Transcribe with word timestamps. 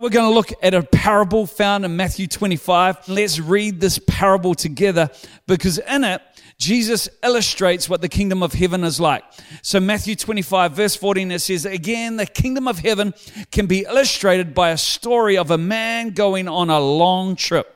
We're 0.00 0.10
going 0.10 0.30
to 0.30 0.32
look 0.34 0.52
at 0.62 0.74
a 0.74 0.84
parable 0.84 1.44
found 1.44 1.84
in 1.84 1.96
Matthew 1.96 2.28
25. 2.28 3.08
Let's 3.08 3.40
read 3.40 3.80
this 3.80 3.98
parable 4.06 4.54
together 4.54 5.10
because 5.48 5.78
in 5.78 6.04
it, 6.04 6.22
Jesus 6.56 7.08
illustrates 7.24 7.88
what 7.88 8.00
the 8.00 8.08
kingdom 8.08 8.40
of 8.40 8.52
heaven 8.52 8.84
is 8.84 9.00
like. 9.00 9.24
So, 9.60 9.80
Matthew 9.80 10.14
25, 10.14 10.70
verse 10.70 10.94
14, 10.94 11.32
it 11.32 11.40
says, 11.40 11.64
Again, 11.64 12.16
the 12.16 12.26
kingdom 12.26 12.68
of 12.68 12.78
heaven 12.78 13.12
can 13.50 13.66
be 13.66 13.80
illustrated 13.80 14.54
by 14.54 14.70
a 14.70 14.76
story 14.76 15.36
of 15.36 15.50
a 15.50 15.58
man 15.58 16.10
going 16.10 16.46
on 16.46 16.70
a 16.70 16.78
long 16.78 17.34
trip. 17.34 17.74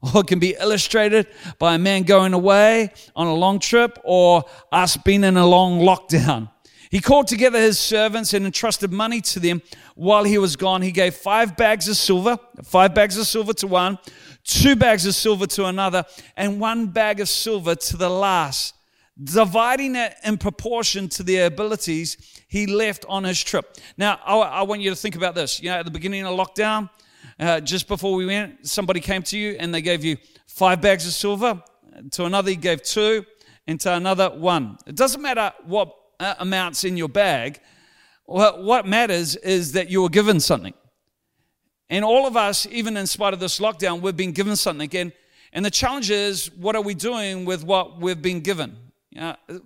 Or 0.00 0.22
it 0.22 0.28
can 0.28 0.38
be 0.38 0.56
illustrated 0.58 1.26
by 1.58 1.74
a 1.74 1.78
man 1.78 2.04
going 2.04 2.32
away 2.32 2.94
on 3.14 3.26
a 3.26 3.34
long 3.34 3.58
trip 3.58 3.98
or 4.04 4.44
us 4.72 4.96
being 4.96 5.22
in 5.22 5.36
a 5.36 5.46
long 5.46 5.80
lockdown. 5.80 6.48
He 6.92 7.00
called 7.00 7.26
together 7.26 7.58
his 7.58 7.78
servants 7.78 8.34
and 8.34 8.44
entrusted 8.44 8.92
money 8.92 9.22
to 9.22 9.40
them 9.40 9.62
while 9.94 10.24
he 10.24 10.36
was 10.36 10.56
gone. 10.56 10.82
He 10.82 10.92
gave 10.92 11.14
five 11.14 11.56
bags 11.56 11.88
of 11.88 11.96
silver, 11.96 12.38
five 12.62 12.94
bags 12.94 13.16
of 13.16 13.26
silver 13.26 13.54
to 13.54 13.66
one, 13.66 13.98
two 14.44 14.76
bags 14.76 15.06
of 15.06 15.14
silver 15.14 15.46
to 15.46 15.64
another, 15.64 16.04
and 16.36 16.60
one 16.60 16.88
bag 16.88 17.18
of 17.20 17.30
silver 17.30 17.74
to 17.74 17.96
the 17.96 18.10
last, 18.10 18.74
dividing 19.24 19.96
it 19.96 20.14
in 20.22 20.36
proportion 20.36 21.08
to 21.08 21.22
their 21.22 21.46
abilities 21.46 22.18
he 22.46 22.66
left 22.66 23.06
on 23.08 23.24
his 23.24 23.42
trip. 23.42 23.74
Now, 23.96 24.20
I, 24.26 24.36
I 24.36 24.62
want 24.64 24.82
you 24.82 24.90
to 24.90 24.96
think 24.96 25.16
about 25.16 25.34
this. 25.34 25.62
You 25.62 25.70
know, 25.70 25.78
at 25.78 25.86
the 25.86 25.90
beginning 25.90 26.26
of 26.26 26.38
lockdown, 26.38 26.90
uh, 27.40 27.60
just 27.60 27.88
before 27.88 28.14
we 28.14 28.26
went, 28.26 28.68
somebody 28.68 29.00
came 29.00 29.22
to 29.22 29.38
you 29.38 29.56
and 29.58 29.74
they 29.74 29.80
gave 29.80 30.04
you 30.04 30.18
five 30.46 30.82
bags 30.82 31.06
of 31.06 31.14
silver. 31.14 31.62
To 32.10 32.26
another, 32.26 32.50
he 32.50 32.56
gave 32.56 32.82
two, 32.82 33.24
and 33.66 33.80
to 33.80 33.94
another, 33.94 34.28
one. 34.28 34.76
It 34.86 34.94
doesn't 34.94 35.22
matter 35.22 35.54
what 35.64 36.01
Uh, 36.22 36.36
amounts 36.38 36.84
in 36.84 36.96
your 36.96 37.08
bag. 37.08 37.60
What 38.26 38.86
matters 38.86 39.34
is 39.34 39.72
that 39.72 39.90
you 39.90 40.02
were 40.02 40.08
given 40.08 40.38
something. 40.38 40.72
And 41.90 42.04
all 42.04 42.28
of 42.28 42.36
us, 42.36 42.64
even 42.70 42.96
in 42.96 43.08
spite 43.08 43.34
of 43.34 43.40
this 43.40 43.58
lockdown, 43.58 44.00
we've 44.00 44.16
been 44.16 44.30
given 44.30 44.54
something 44.54 44.84
again. 44.84 45.12
And 45.52 45.64
the 45.64 45.70
challenge 45.70 46.12
is, 46.12 46.48
what 46.52 46.76
are 46.76 46.80
we 46.80 46.94
doing 46.94 47.44
with 47.44 47.64
what 47.64 48.00
we've 48.00 48.22
been 48.22 48.40
given? 48.40 48.76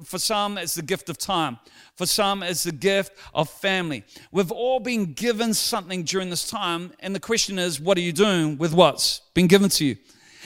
for 0.03 0.19
some, 0.19 0.57
it's 0.57 0.75
the 0.75 0.83
gift 0.83 1.11
of 1.11 1.19
time. 1.19 1.59
For 1.95 2.07
some, 2.07 2.43
it's 2.43 2.63
the 2.65 2.73
gift 2.73 3.13
of 3.35 3.51
family. 3.51 4.05
We've 4.33 4.51
all 4.51 4.81
been 4.81 5.13
given 5.13 5.53
something 5.53 6.05
during 6.05 6.31
this 6.31 6.49
time. 6.49 6.95
And 7.01 7.15
the 7.15 7.21
question 7.21 7.59
is, 7.59 7.79
what 7.79 7.99
are 7.99 8.01
you 8.01 8.15
doing 8.15 8.57
with 8.57 8.73
what's 8.73 9.21
been 9.35 9.47
given 9.47 9.69
to 9.69 9.85
you? 9.85 9.97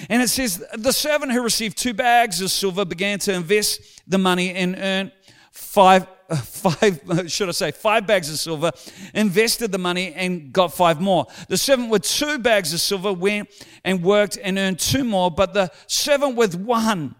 And 0.09 0.23
it 0.23 0.29
says, 0.29 0.65
the 0.75 0.93
servant 0.93 1.31
who 1.31 1.41
received 1.43 1.79
two 1.79 1.95
bags 1.95 2.41
of 2.41 2.51
silver 2.51 2.85
began 2.85 3.21
to 3.21 3.33
invest 3.33 4.03
the 4.09 4.19
money 4.19 4.53
and 4.55 4.75
earn 4.77 5.13
five, 5.51 6.07
uh, 6.29 6.37
five, 6.37 7.01
should 7.31 7.49
I 7.49 7.53
say, 7.53 7.71
five 7.71 8.07
bags 8.07 8.31
of 8.31 8.39
silver, 8.39 8.71
invested 9.15 9.73
the 9.73 9.79
money 9.79 10.13
and 10.15 10.53
got 10.53 10.73
five 10.73 11.01
more. 11.01 11.27
The 11.49 11.57
servant 11.57 11.91
with 11.91 12.03
two 12.03 12.39
bags 12.39 12.73
of 12.73 12.81
silver 12.81 13.13
went 13.13 13.49
and 13.85 14.03
worked 14.03 14.39
and 14.43 14.59
earned 14.59 14.79
two 14.79 15.05
more, 15.05 15.31
but 15.31 15.55
the 15.55 15.71
servant 15.87 16.37
with 16.37 16.55
one 16.55 17.15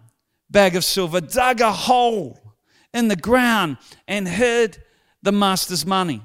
bag 0.49 0.75
of 0.75 0.83
silver 0.83 1.21
dug 1.21 1.61
a 1.61 1.71
hole 1.71 2.39
in 2.93 3.07
the 3.07 3.15
ground 3.15 3.77
and 4.07 4.27
hid 4.27 4.81
the 5.21 5.31
master's 5.31 5.85
money. 5.85 6.21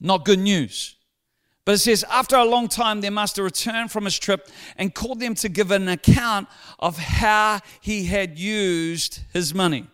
Not 0.00 0.24
good 0.24 0.38
news. 0.38 0.96
But 1.64 1.74
it 1.74 1.78
says, 1.78 2.04
after 2.10 2.36
a 2.36 2.44
long 2.44 2.68
time, 2.68 3.02
their 3.02 3.10
master 3.10 3.42
returned 3.42 3.90
from 3.90 4.04
his 4.06 4.18
trip 4.18 4.48
and 4.76 4.94
called 4.94 5.20
them 5.20 5.34
to 5.36 5.50
give 5.50 5.70
an 5.70 5.88
account 5.88 6.48
of 6.78 6.96
how 6.96 7.60
he 7.80 8.06
had 8.06 8.38
used 8.38 9.20
his 9.34 9.54
money. 9.54 9.86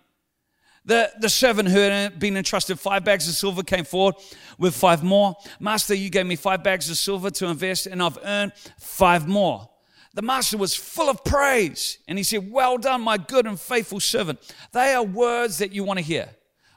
The, 0.86 1.10
the 1.18 1.30
servant 1.30 1.70
who 1.70 1.78
had 1.78 2.18
been 2.18 2.36
entrusted 2.36 2.78
five 2.78 3.04
bags 3.04 3.26
of 3.26 3.34
silver 3.34 3.62
came 3.62 3.84
forward 3.84 4.16
with 4.58 4.74
five 4.74 5.02
more. 5.02 5.34
Master, 5.58 5.94
you 5.94 6.10
gave 6.10 6.26
me 6.26 6.36
five 6.36 6.62
bags 6.62 6.90
of 6.90 6.98
silver 6.98 7.30
to 7.30 7.46
invest, 7.46 7.86
and 7.86 8.02
I've 8.02 8.18
earned 8.22 8.52
five 8.78 9.26
more. 9.26 9.70
The 10.12 10.22
master 10.22 10.58
was 10.58 10.74
full 10.74 11.08
of 11.08 11.24
praise, 11.24 11.98
and 12.06 12.18
he 12.18 12.22
said, 12.22 12.50
Well 12.50 12.78
done, 12.78 13.00
my 13.00 13.16
good 13.16 13.46
and 13.46 13.58
faithful 13.58 13.98
servant. 13.98 14.38
They 14.72 14.94
are 14.94 15.02
words 15.02 15.58
that 15.58 15.72
you 15.72 15.84
want 15.84 15.98
to 15.98 16.04
hear. 16.04 16.28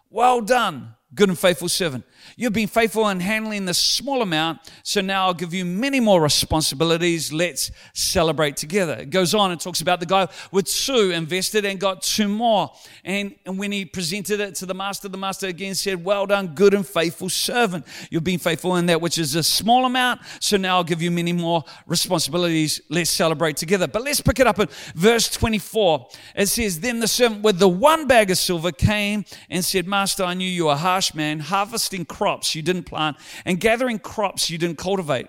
Well 0.09 0.41
done, 0.41 0.95
good 1.15 1.29
and 1.29 1.39
faithful 1.39 1.69
servant. 1.69 2.03
You've 2.35 2.53
been 2.53 2.67
faithful 2.67 3.07
in 3.07 3.21
handling 3.21 3.65
this 3.65 3.77
small 3.77 4.21
amount, 4.21 4.59
so 4.83 4.99
now 4.99 5.25
I'll 5.27 5.33
give 5.33 5.53
you 5.53 5.63
many 5.63 6.01
more 6.01 6.21
responsibilities. 6.21 7.31
Let's 7.31 7.71
celebrate 7.93 8.57
together. 8.57 8.93
It 8.95 9.09
goes 9.09 9.33
on 9.33 9.51
and 9.51 9.59
talks 9.59 9.79
about 9.79 10.01
the 10.01 10.05
guy 10.05 10.27
with 10.51 10.67
two 10.67 11.11
invested 11.11 11.63
and 11.63 11.79
got 11.79 12.01
two 12.01 12.27
more. 12.27 12.71
And, 13.05 13.35
and 13.45 13.57
when 13.57 13.71
he 13.71 13.85
presented 13.85 14.41
it 14.41 14.55
to 14.55 14.65
the 14.65 14.73
master, 14.73 15.07
the 15.07 15.17
master 15.17 15.47
again 15.47 15.75
said, 15.75 16.03
Well 16.03 16.25
done, 16.25 16.55
good 16.55 16.73
and 16.73 16.85
faithful 16.85 17.29
servant. 17.29 17.87
You've 18.11 18.25
been 18.25 18.39
faithful 18.39 18.75
in 18.75 18.87
that 18.87 18.99
which 18.99 19.17
is 19.17 19.35
a 19.35 19.43
small 19.43 19.85
amount, 19.85 20.21
so 20.41 20.57
now 20.57 20.75
I'll 20.75 20.83
give 20.83 21.01
you 21.01 21.11
many 21.11 21.31
more 21.31 21.63
responsibilities. 21.85 22.81
Let's 22.89 23.09
celebrate 23.09 23.55
together. 23.55 23.87
But 23.87 24.03
let's 24.03 24.19
pick 24.19 24.41
it 24.41 24.47
up 24.47 24.59
in 24.59 24.67
verse 24.93 25.29
24. 25.29 26.09
It 26.35 26.47
says, 26.47 26.81
Then 26.81 26.99
the 26.99 27.07
servant 27.07 27.43
with 27.43 27.59
the 27.59 27.69
one 27.69 28.07
bag 28.07 28.29
of 28.29 28.37
silver 28.37 28.73
came 28.73 29.23
and 29.49 29.63
said, 29.63 29.87
Master, 29.87 30.25
I 30.25 30.33
knew 30.33 30.49
you 30.49 30.65
were 30.65 30.73
a 30.73 30.96
harsh 30.97 31.13
man, 31.13 31.39
harvesting 31.39 32.05
crops 32.05 32.55
you 32.55 32.63
didn't 32.63 32.85
plant 32.85 33.17
and 33.45 33.59
gathering 33.59 33.99
crops 33.99 34.49
you 34.49 34.57
didn't 34.57 34.79
cultivate. 34.79 35.27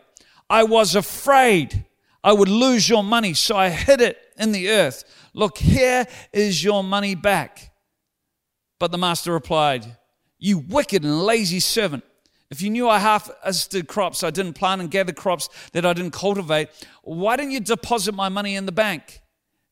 I 0.49 0.63
was 0.63 0.95
afraid 0.95 1.85
I 2.25 2.33
would 2.33 2.49
lose 2.49 2.89
your 2.89 3.05
money, 3.05 3.35
so 3.35 3.55
I 3.55 3.69
hid 3.69 4.01
it 4.01 4.17
in 4.39 4.53
the 4.53 4.71
earth. 4.71 5.05
Look, 5.35 5.59
here 5.59 6.07
is 6.33 6.65
your 6.65 6.83
money 6.83 7.15
back. 7.15 7.71
But 8.79 8.93
the 8.93 8.97
master 8.97 9.31
replied, 9.31 9.85
You 10.39 10.57
wicked 10.57 11.05
and 11.05 11.23
lazy 11.25 11.61
servant. 11.61 12.03
If 12.51 12.63
you 12.63 12.71
knew 12.71 12.89
I 12.89 12.99
harvested 12.99 13.89
crops 13.89 14.25
I 14.25 14.31
didn't 14.31 14.55
plant 14.55 14.81
and 14.81 14.91
gathered 14.91 15.17
crops 15.17 15.51
that 15.73 15.85
I 15.85 15.93
didn't 15.93 16.13
cultivate, 16.13 16.71
why 17.03 17.37
didn't 17.37 17.53
you 17.53 17.61
deposit 17.61 18.15
my 18.15 18.31
money 18.31 18.57
in 18.57 18.65
the 18.65 18.73
bank? 18.73 19.21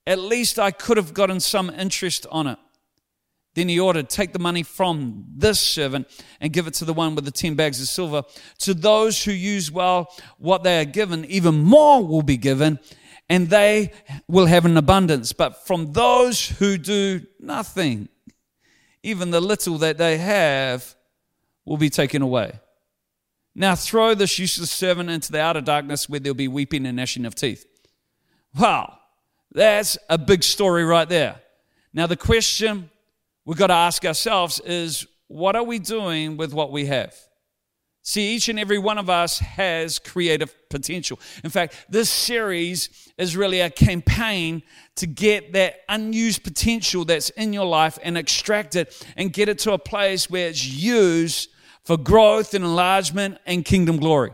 At 0.07 0.19
least 0.19 0.59
I 0.59 0.73
could 0.73 0.99
have 0.99 1.15
gotten 1.15 1.41
some 1.41 1.71
interest 1.71 2.27
on 2.31 2.49
it. 2.49 2.59
Then 3.56 3.71
he 3.71 3.81
ordered, 3.81 4.11
Take 4.11 4.34
the 4.34 4.39
money 4.39 4.62
from 4.62 5.25
this 5.34 5.59
servant 5.59 6.09
and 6.43 6.53
give 6.53 6.67
it 6.67 6.75
to 6.75 6.84
the 6.84 6.93
one 6.93 7.15
with 7.15 7.25
the 7.25 7.31
10 7.31 7.55
bags 7.55 7.81
of 7.81 7.89
silver. 7.89 8.22
To 8.61 8.75
those 8.75 9.25
who 9.25 9.33
use 9.33 9.72
well 9.72 10.15
what 10.37 10.62
they 10.62 10.78
are 10.78 10.84
given, 10.84 11.25
even 11.25 11.62
more 11.62 12.06
will 12.06 12.22
be 12.22 12.37
given, 12.37 12.78
and 13.31 13.49
they 13.49 13.93
will 14.28 14.45
have 14.45 14.66
an 14.66 14.77
abundance. 14.77 15.33
But 15.33 15.66
from 15.66 15.95
those 15.95 16.47
who 16.47 16.77
do 16.77 17.22
nothing, 17.41 18.11
even 19.03 19.31
the 19.31 19.41
little 19.41 19.78
that 19.78 19.97
they 19.97 20.19
have 20.19 20.95
will 21.65 21.78
be 21.78 21.89
taken 21.89 22.21
away. 22.21 22.61
Now 23.55 23.75
throw 23.75 24.15
this 24.15 24.39
useless 24.39 24.71
servant 24.71 25.09
into 25.09 25.33
the 25.33 25.41
outer 25.41 25.62
darkness 25.62 26.11
where 26.11 26.21
there'll 26.21 26.34
be 26.34 26.47
weeping 26.47 26.84
and 26.84 26.99
gnashing 26.99 27.25
of 27.25 27.34
teeth. 27.34 27.65
Wow, 28.55 28.99
that's 29.50 29.97
a 30.11 30.19
big 30.19 30.43
story 30.43 30.84
right 30.84 31.09
there. 31.09 31.41
Now, 31.95 32.06
the 32.06 32.16
question 32.16 32.91
we've 33.47 33.57
got 33.57 33.69
to 33.69 33.75
ask 33.75 34.05
ourselves 34.05 34.61
is 34.61 35.07
what 35.29 35.57
are 35.57 35.62
we 35.62 35.79
doing 35.79 36.37
with 36.37 36.53
what 36.53 36.71
we 36.71 36.84
have? 36.87 37.15
See, 38.03 38.34
each 38.37 38.49
and 38.49 38.59
every 38.59 38.79
one 38.79 38.99
of 38.99 39.11
us 39.11 39.41
has 39.41 39.99
creative 39.99 40.55
potential. 40.69 41.19
In 41.43 41.51
fact, 41.51 41.87
this 41.89 42.09
series 42.09 43.11
is 43.19 43.37
really 43.37 43.61
a 43.61 43.71
campaign 43.71 44.62
to 44.97 45.09
get 45.09 45.55
that 45.55 45.81
unused 45.89 46.45
potential 46.45 47.05
that's 47.05 47.31
in 47.31 47.53
your 47.53 47.67
life 47.67 47.99
and 48.05 48.17
extract 48.17 48.77
it 48.77 49.05
and 49.17 49.33
get 49.33 49.49
it 49.49 49.59
to 49.61 49.73
a 49.73 49.78
place 49.78 50.31
where 50.31 50.49
it's 50.49 50.65
used 50.65 51.51
for 51.83 51.97
growth 51.97 52.55
and 52.55 52.65
enlargement 52.65 53.39
and 53.45 53.65
kingdom 53.65 53.97
glory. 53.97 54.31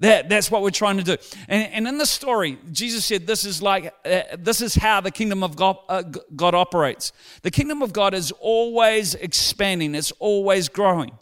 That, 0.00 0.28
that's 0.28 0.50
what 0.50 0.62
we're 0.62 0.70
trying 0.70 0.98
to 0.98 1.02
do. 1.02 1.16
And, 1.48 1.72
and 1.72 1.88
in 1.88 1.96
the 1.96 2.06
story, 2.06 2.58
Jesus 2.70 3.06
said 3.06 3.26
this 3.26 3.44
is 3.46 3.62
like, 3.62 3.94
uh, 4.04 4.22
this 4.38 4.60
is 4.60 4.74
how 4.74 5.00
the 5.00 5.10
kingdom 5.10 5.42
of 5.42 5.56
God, 5.56 5.78
uh, 5.88 6.02
God 6.34 6.54
operates. 6.54 7.12
The 7.42 7.50
kingdom 7.50 7.80
of 7.80 7.94
God 7.94 8.12
is 8.12 8.30
always 8.32 9.14
expanding, 9.14 9.94
it's 9.94 10.12
always 10.12 10.68
growing. 10.68 11.12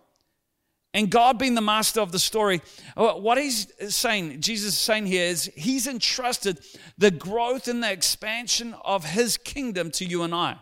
And 0.93 1.11
God 1.11 1.39
being 1.39 1.55
the 1.55 1.61
master 1.61 2.01
of 2.01 2.13
the 2.13 2.21
story, 2.21 2.63
uh, 2.97 3.15
what 3.15 3.37
he's 3.37 3.73
saying, 3.95 4.41
Jesus 4.41 4.75
is 4.75 4.79
saying 4.79 5.07
here 5.07 5.25
is 5.25 5.51
he's 5.57 5.89
entrusted 5.89 6.61
the 6.99 7.11
growth 7.11 7.67
and 7.67 7.83
the 7.83 7.91
expansion 7.91 8.75
of 8.85 9.05
his 9.05 9.37
kingdom 9.37 9.91
to 9.93 10.05
you 10.05 10.23
and 10.23 10.35
I. 10.35 10.57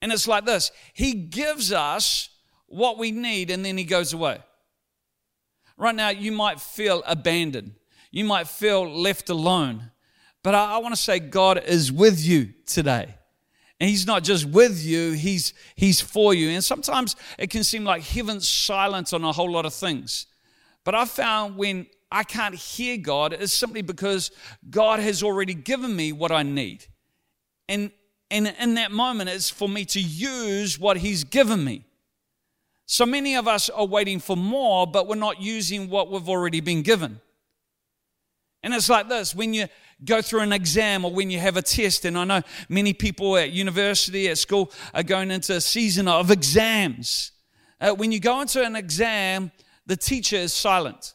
And 0.00 0.12
it's 0.12 0.28
like 0.28 0.44
this 0.44 0.70
He 0.94 1.12
gives 1.14 1.72
us 1.72 2.30
what 2.66 2.98
we 2.98 3.10
need 3.10 3.50
and 3.50 3.64
then 3.64 3.76
he 3.78 3.84
goes 3.84 4.12
away. 4.12 4.40
Right 5.78 5.94
now, 5.94 6.08
you 6.08 6.32
might 6.32 6.60
feel 6.60 7.02
abandoned. 7.06 7.72
You 8.10 8.24
might 8.24 8.48
feel 8.48 8.86
left 8.90 9.30
alone. 9.30 9.92
But 10.42 10.54
I, 10.54 10.74
I 10.74 10.78
want 10.78 10.94
to 10.94 11.00
say 11.00 11.20
God 11.20 11.62
is 11.64 11.92
with 11.92 12.24
you 12.24 12.52
today. 12.66 13.14
And 13.80 13.88
he's 13.88 14.06
not 14.06 14.24
just 14.24 14.44
with 14.44 14.84
you, 14.84 15.12
he's, 15.12 15.54
he's 15.76 16.00
for 16.00 16.34
you. 16.34 16.50
And 16.50 16.64
sometimes 16.64 17.14
it 17.38 17.48
can 17.48 17.62
seem 17.62 17.84
like 17.84 18.02
heaven's 18.02 18.48
silent 18.48 19.14
on 19.14 19.22
a 19.22 19.30
whole 19.30 19.52
lot 19.52 19.66
of 19.66 19.72
things. 19.72 20.26
But 20.82 20.96
I 20.96 21.04
found 21.04 21.56
when 21.56 21.86
I 22.10 22.24
can't 22.24 22.56
hear 22.56 22.96
God, 22.96 23.32
it's 23.32 23.52
simply 23.52 23.82
because 23.82 24.32
God 24.68 24.98
has 24.98 25.22
already 25.22 25.54
given 25.54 25.94
me 25.94 26.10
what 26.10 26.32
I 26.32 26.42
need. 26.42 26.86
And, 27.68 27.92
and 28.32 28.52
in 28.58 28.74
that 28.74 28.90
moment, 28.90 29.30
it's 29.30 29.48
for 29.48 29.68
me 29.68 29.84
to 29.86 30.00
use 30.00 30.76
what 30.76 30.96
he's 30.96 31.22
given 31.22 31.62
me. 31.62 31.84
So 32.90 33.04
many 33.04 33.36
of 33.36 33.46
us 33.46 33.68
are 33.68 33.84
waiting 33.84 34.18
for 34.18 34.34
more, 34.34 34.86
but 34.86 35.06
we're 35.06 35.14
not 35.16 35.42
using 35.42 35.90
what 35.90 36.10
we've 36.10 36.28
already 36.28 36.60
been 36.60 36.80
given. 36.80 37.20
And 38.62 38.72
it's 38.72 38.88
like 38.88 39.10
this 39.10 39.34
when 39.34 39.52
you 39.52 39.66
go 40.06 40.22
through 40.22 40.40
an 40.40 40.54
exam 40.54 41.04
or 41.04 41.12
when 41.12 41.30
you 41.30 41.38
have 41.38 41.58
a 41.58 41.62
test, 41.62 42.06
and 42.06 42.16
I 42.16 42.24
know 42.24 42.42
many 42.70 42.94
people 42.94 43.36
at 43.36 43.50
university, 43.50 44.28
at 44.28 44.38
school, 44.38 44.72
are 44.94 45.02
going 45.02 45.30
into 45.30 45.54
a 45.54 45.60
season 45.60 46.08
of 46.08 46.30
exams. 46.30 47.32
Uh, 47.78 47.90
when 47.90 48.10
you 48.10 48.20
go 48.20 48.40
into 48.40 48.64
an 48.64 48.74
exam, 48.74 49.52
the 49.84 49.96
teacher 49.96 50.36
is 50.36 50.54
silent. 50.54 51.12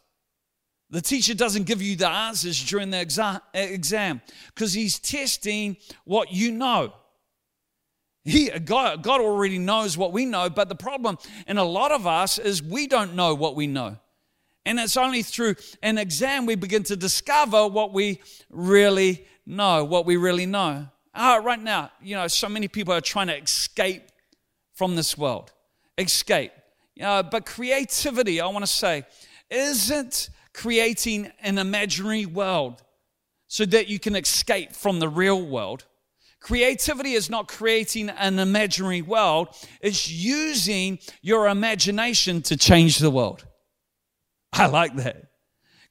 The 0.92 1.02
teacher 1.02 1.34
doesn't 1.34 1.64
give 1.64 1.81
you 1.81 1.96
the 1.96 2.08
answers 2.08 2.64
during 2.64 2.92
the 2.92 3.02
exam 3.56 4.22
because 4.54 4.74
he's 4.74 5.00
testing 5.00 5.78
what 6.06 6.31
you 6.31 6.52
know. 6.52 6.94
He, 8.25 8.50
God, 8.50 9.04
God 9.04 9.20
already 9.20 9.60
knows 9.60 9.98
what 9.98 10.14
we 10.14 10.25
know, 10.25 10.50
but 10.50 10.70
the 10.70 10.75
problem 10.75 11.18
in 11.46 11.58
a 11.58 11.64
lot 11.64 11.92
of 11.92 12.08
us 12.08 12.40
is 12.40 12.64
we 12.64 12.88
don't 12.88 13.16
know 13.16 13.34
what 13.36 13.56
we 13.56 13.68
know. 13.68 13.98
And 14.66 14.80
it's 14.80 14.96
only 14.96 15.24
through 15.24 15.56
an 15.81 15.98
exam 15.98 16.46
we 16.46 16.56
begin 16.56 16.84
to 16.84 16.96
discover 16.96 17.68
what 17.68 17.92
we 17.92 18.22
really 18.50 19.25
know, 19.46 19.84
what 19.84 20.06
we 20.06 20.16
really 20.16 20.46
know. 20.46 20.88
Ah, 21.14 21.36
right 21.36 21.62
now, 21.62 21.92
you 22.02 22.16
know, 22.16 22.28
so 22.28 22.48
many 22.48 22.68
people 22.70 22.94
are 22.94 23.02
trying 23.02 23.28
to 23.28 23.38
escape 23.38 24.04
from 24.74 24.96
this 24.96 25.18
world. 25.18 25.52
Escape. 25.98 26.54
Uh, 27.02 27.24
but 27.24 27.46
creativity, 27.46 28.40
I 28.40 28.48
want 28.48 28.64
to 28.64 28.72
say, 28.72 29.06
isn't 29.50 30.30
creating 30.54 31.31
an 31.42 31.58
imaginary 31.58 32.26
world 32.26 32.81
so 33.48 33.66
that 33.66 33.88
you 33.88 34.00
can 34.00 34.16
escape 34.16 34.74
from 34.74 35.00
the 35.00 35.10
real 35.10 35.46
world. 35.46 35.86
Creativity 36.44 37.13
is 37.13 37.30
not 37.30 37.48
creating 37.48 38.10
an 38.10 38.38
imaginary 38.38 39.01
world, 39.01 39.48
it's 39.80 40.10
using 40.10 41.00
your 41.22 41.48
imagination 41.48 42.42
to 42.42 42.57
change 42.57 42.98
the 42.98 43.10
world. 43.10 43.45
I 44.51 44.68
like 44.68 44.94
that. 44.98 45.30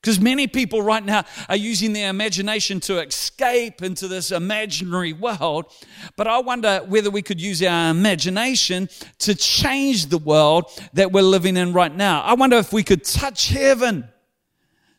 Because 0.03 0.21
many 0.21 0.47
people 0.47 0.83
right 0.83 1.03
now 1.03 1.25
are 1.49 1.57
using 1.57 1.95
their 1.95 2.11
imagination 2.11 2.81
to 2.81 3.01
escape 3.01 3.83
into 3.83 4.09
this 4.09 4.31
imaginary 4.31 5.15
world. 5.15 5.73
But 6.17 6.27
I 6.27 6.41
wonder 6.41 6.85
whether 6.87 7.09
we 7.09 7.23
could 7.23 7.41
use 7.41 7.63
our 7.63 7.91
imagination 7.91 8.91
to 9.21 9.35
change 9.35 10.07
the 10.07 10.19
world 10.19 10.71
that 10.93 11.13
we're 11.13 11.23
living 11.23 11.57
in 11.57 11.73
right 11.73 11.95
now. 11.95 12.21
I 12.21 12.35
wonder 12.35 12.59
if 12.59 12.75
we 12.75 12.83
could 12.83 13.05
touch 13.05 13.49
heaven 13.49 14.07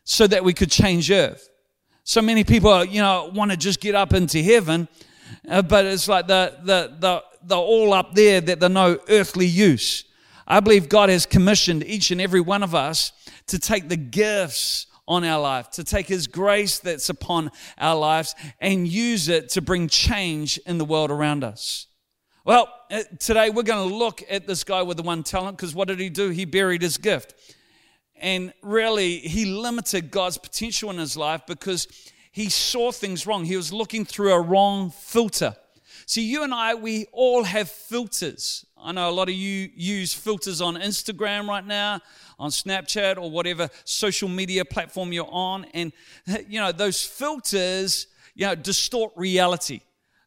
so 0.02 0.26
that 0.26 0.42
we 0.42 0.52
could 0.52 0.70
change 0.70 1.12
earth. 1.12 1.48
So 2.02 2.20
many 2.20 2.42
people, 2.42 2.84
you 2.84 3.00
know, 3.00 3.30
want 3.32 3.52
to 3.52 3.56
just 3.56 3.80
get 3.80 3.94
up 3.94 4.14
into 4.14 4.42
heaven, 4.42 4.88
uh, 5.48 5.62
but 5.62 5.84
it's 5.84 6.08
like 6.08 6.26
the, 6.26 6.56
the, 6.62 6.96
the, 6.98 7.24
the 7.42 7.56
all 7.56 7.92
up 7.92 8.14
there 8.14 8.40
that 8.40 8.60
they're 8.60 8.68
no 8.68 8.98
earthly 9.08 9.46
use. 9.46 10.04
I 10.46 10.60
believe 10.60 10.88
God 10.88 11.08
has 11.08 11.26
commissioned 11.26 11.84
each 11.84 12.10
and 12.10 12.20
every 12.20 12.40
one 12.40 12.62
of 12.62 12.74
us 12.74 13.12
to 13.46 13.58
take 13.58 13.88
the 13.88 13.96
gifts 13.96 14.86
on 15.06 15.24
our 15.24 15.40
life, 15.40 15.70
to 15.70 15.84
take 15.84 16.06
His 16.06 16.26
grace 16.26 16.78
that's 16.78 17.08
upon 17.08 17.50
our 17.78 17.96
lives 17.96 18.34
and 18.60 18.88
use 18.88 19.28
it 19.28 19.50
to 19.50 19.62
bring 19.62 19.88
change 19.88 20.58
in 20.66 20.78
the 20.78 20.84
world 20.84 21.10
around 21.10 21.44
us. 21.44 21.86
Well, 22.44 22.68
uh, 22.90 23.02
today 23.18 23.50
we're 23.50 23.62
going 23.62 23.88
to 23.88 23.94
look 23.94 24.22
at 24.28 24.46
this 24.46 24.64
guy 24.64 24.82
with 24.82 24.98
the 24.98 25.02
one 25.02 25.22
talent 25.22 25.56
because 25.56 25.74
what 25.74 25.88
did 25.88 25.98
he 25.98 26.10
do? 26.10 26.30
He 26.30 26.44
buried 26.44 26.82
his 26.82 26.98
gift. 26.98 27.34
And 28.16 28.52
really, 28.62 29.18
he 29.18 29.46
limited 29.46 30.10
God's 30.10 30.38
potential 30.38 30.90
in 30.90 30.98
his 30.98 31.16
life 31.16 31.42
because 31.46 31.88
he 32.34 32.48
saw 32.48 32.90
things 32.90 33.28
wrong. 33.28 33.44
He 33.44 33.56
was 33.56 33.72
looking 33.72 34.04
through 34.04 34.32
a 34.32 34.40
wrong 34.40 34.90
filter. 34.90 35.54
See, 36.04 36.22
you 36.22 36.42
and 36.42 36.52
I, 36.52 36.74
we 36.74 37.06
all 37.12 37.44
have 37.44 37.70
filters. 37.70 38.66
I 38.76 38.90
know 38.90 39.08
a 39.08 39.12
lot 39.12 39.28
of 39.28 39.36
you 39.36 39.70
use 39.76 40.12
filters 40.12 40.60
on 40.60 40.74
Instagram 40.74 41.46
right 41.46 41.64
now, 41.64 42.00
on 42.36 42.50
Snapchat, 42.50 43.18
or 43.18 43.30
whatever 43.30 43.70
social 43.84 44.28
media 44.28 44.64
platform 44.64 45.12
you're 45.12 45.28
on. 45.30 45.66
And, 45.74 45.92
you 46.48 46.58
know, 46.58 46.72
those 46.72 47.04
filters, 47.04 48.08
you 48.34 48.46
know, 48.46 48.56
distort 48.56 49.12
reality. 49.14 49.82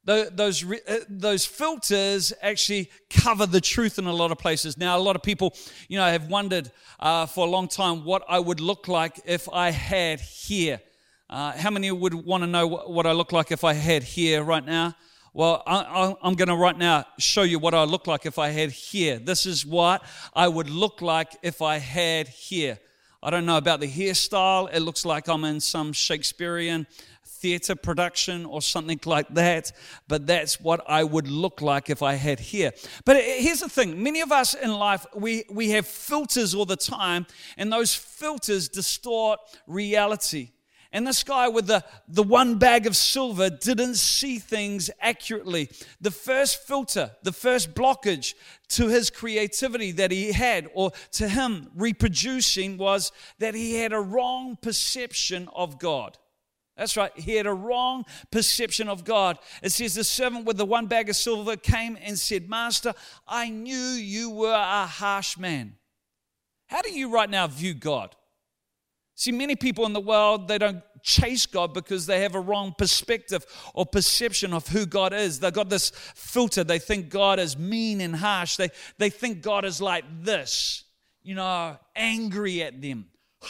Those, 0.06 0.63
uh, 0.63 1.00
those 1.10 1.45
filters 1.45 2.31
actually 2.42 2.89
cover 3.10 3.45
the 3.45 3.60
truth 3.60 4.00
in 4.00 4.06
a 4.06 4.13
lot 4.13 4.31
of 4.31 4.38
places. 4.38 4.77
Now, 4.77 4.98
a 4.98 5.03
lot 5.03 5.18
of 5.18 5.24
people, 5.24 5.53
you 5.89 5.98
know, 5.98 6.06
have 6.06 6.30
wondered 6.30 6.71
uh, 7.01 7.25
for 7.25 7.45
a 7.45 7.50
long 7.50 7.68
time 7.68 8.06
what 8.06 8.24
I 8.30 8.39
would 8.39 8.62
look 8.62 8.88
like 8.88 9.19
if 9.25 9.50
I 9.51 9.71
had 9.71 10.21
hair. 10.21 10.80
Uh, 11.29 11.51
how 11.53 11.69
many 11.69 11.91
would 11.91 12.13
want 12.13 12.44
to 12.44 12.47
know 12.47 12.65
what, 12.65 12.89
what 12.89 13.06
I 13.06 13.12
look 13.12 13.31
like 13.31 13.51
if 13.51 13.63
I 13.63 13.74
had 13.74 14.03
hair 14.03 14.44
right 14.44 14.65
now? 14.65 14.95
Well, 15.33 15.62
I, 15.68 16.15
am 16.24 16.33
going 16.35 16.47
to 16.47 16.56
right 16.56 16.77
now 16.77 17.06
show 17.19 17.44
you 17.44 17.59
what 17.59 17.74
I 17.74 17.83
look 17.83 18.07
like 18.07 18.25
if 18.25 18.39
I 18.39 18.50
had 18.50 18.71
hair. 18.71 19.19
This 19.19 19.45
is 19.45 19.65
what 19.65 20.03
I 20.33 20.47
would 20.47 20.69
look 20.69 21.01
like 21.01 21.38
if 21.44 21.62
I 21.62 21.77
had 21.77 22.27
hair. 22.29 22.79
I 23.21 23.29
don't 23.29 23.45
know 23.45 23.57
about 23.57 23.79
the 23.81 23.88
hairstyle. 23.88 24.69
It 24.74 24.79
looks 24.79 25.06
like 25.06 25.27
I'm 25.27 25.44
in 25.44 25.59
some 25.59 25.91
Shakespearean 25.91 26.88
theater 27.25 27.75
production 27.75 28.45
or 28.45 28.62
something 28.62 29.00
like 29.06 29.27
that, 29.35 29.71
but 30.07 30.25
that's 30.25 30.59
what 30.59 30.83
I 30.88 31.03
would 31.03 31.27
look 31.27 31.62
like 31.62 31.89
if 31.89 32.01
I 32.01 32.15
had 32.15 32.39
hair. 32.39 32.71
But 33.06 33.18
here's 33.18 33.59
the 33.59 33.69
thing 33.69 34.01
many 34.01 34.21
of 34.21 34.31
us 34.31 34.53
in 34.53 34.71
life, 34.71 35.06
we, 35.13 35.44
we 35.51 35.69
have 35.71 35.85
filters 35.85 36.56
all 36.56 36.65
the 36.65 36.75
time, 36.75 37.27
and 37.57 37.71
those 37.71 37.94
filters 37.94 38.69
distort 38.69 39.39
reality. 39.68 40.50
And 40.94 41.06
this 41.06 41.24
guy 41.24 41.48
with 41.48 41.68
the, 41.68 41.84
the 42.07 42.24
one 42.24 42.57
bag 42.57 42.88
of 42.88 42.95
silver 42.95 43.50
didn't 43.50 43.95
see 43.95 44.39
things 44.39 44.89
accurately. 45.01 45.69
The 46.00 46.12
first 46.12 46.66
filter, 46.66 47.12
the 47.24 47.34
first 47.34 47.74
blockage 47.74 48.36
to 48.69 48.88
his 48.88 49.10
creativity 49.10 49.92
that 49.94 50.12
he 50.12 50.31
had, 50.31 50.69
or 50.74 50.92
to 51.13 51.28
him 51.28 51.69
reproducing, 51.75 52.78
was 52.78 53.12
that 53.39 53.54
he 53.54 53.75
had 53.75 53.94
a 53.94 54.00
wrong 54.00 54.57
perception 54.62 55.50
of 55.54 55.80
God. 55.80 56.18
That's 56.78 56.95
right, 56.95 57.12
he 57.18 57.36
had 57.36 57.48
a 57.48 57.54
wrong 57.54 58.06
perception 58.30 58.88
of 58.88 59.04
God. 59.04 59.39
It 59.63 59.72
says, 59.72 59.95
The 59.95 60.04
servant 60.04 60.45
with 60.45 60.57
the 60.57 60.66
one 60.66 60.86
bag 60.86 61.10
of 61.10 61.16
silver 61.16 61.57
came 61.57 61.98
and 62.01 62.19
said, 62.19 62.50
Master, 62.50 62.94
I 63.28 63.50
knew 63.50 63.75
you 63.75 64.30
were 64.30 64.54
a 64.54 64.86
harsh 64.86 65.38
man. 65.38 65.75
How 66.68 66.81
do 66.81 66.92
you 66.92 67.10
right 67.10 67.30
now 67.30 67.48
view 67.48 67.74
God? 67.74 68.16
See, 69.19 69.31
many 69.31 69.55
people 69.55 69.87
in 69.87 69.93
the 69.93 69.99
world, 69.99 70.47
they 70.47 70.59
don't 70.59 70.83
chase 71.01 71.47
God 71.47 71.73
because 71.73 72.05
they 72.05 72.21
have 72.21 72.35
a 72.35 72.39
wrong 72.39 72.75
perspective 72.77 73.43
or 73.73 73.83
perception 73.83 74.53
of 74.53 74.67
who 74.67 74.85
God 74.85 75.11
is. 75.11 75.39
They've 75.39 75.51
got 75.51 75.69
this 75.69 75.89
filter. 75.89 76.63
They 76.63 76.77
think 76.77 77.09
God 77.09 77.39
is 77.39 77.57
mean 77.57 77.99
and 77.99 78.15
harsh. 78.15 78.57
They, 78.57 78.69
they 78.99 79.09
think 79.09 79.41
God 79.41 79.65
is 79.65 79.81
like 79.81 80.03
this, 80.21 80.83
you 81.23 81.33
know, 81.33 81.79
angry 81.95 82.61
at 82.61 82.79
them, 82.79 83.07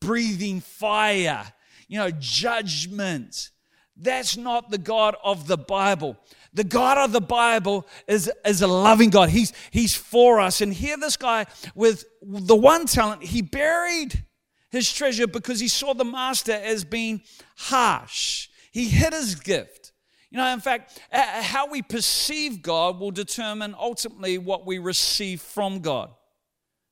breathing 0.00 0.60
fire, 0.60 1.44
you 1.88 1.98
know, 1.98 2.12
judgment. 2.12 3.50
That's 3.96 4.36
not 4.36 4.70
the 4.70 4.78
God 4.78 5.16
of 5.24 5.48
the 5.48 5.58
Bible. 5.58 6.18
The 6.54 6.62
God 6.62 6.98
of 6.98 7.10
the 7.10 7.20
Bible 7.20 7.84
is, 8.06 8.30
is 8.46 8.62
a 8.62 8.68
loving 8.68 9.10
God. 9.10 9.30
He's, 9.30 9.52
he's 9.72 9.96
for 9.96 10.38
us. 10.38 10.60
And 10.60 10.72
here, 10.72 10.96
this 10.96 11.16
guy 11.16 11.46
with 11.74 12.04
the 12.22 12.54
one 12.54 12.86
talent, 12.86 13.24
he 13.24 13.42
buried 13.42 14.24
his 14.70 14.92
treasure 14.92 15.26
because 15.26 15.60
he 15.60 15.68
saw 15.68 15.94
the 15.94 16.04
master 16.04 16.52
as 16.52 16.84
being 16.84 17.22
harsh. 17.56 18.48
He 18.70 18.88
hid 18.88 19.12
his 19.12 19.34
gift. 19.34 19.92
You 20.30 20.38
know, 20.38 20.46
in 20.52 20.60
fact, 20.60 21.00
how 21.10 21.68
we 21.68 21.82
perceive 21.82 22.62
God 22.62 23.00
will 23.00 23.10
determine 23.10 23.74
ultimately 23.78 24.38
what 24.38 24.64
we 24.64 24.78
receive 24.78 25.40
from 25.40 25.80
God. 25.80 26.10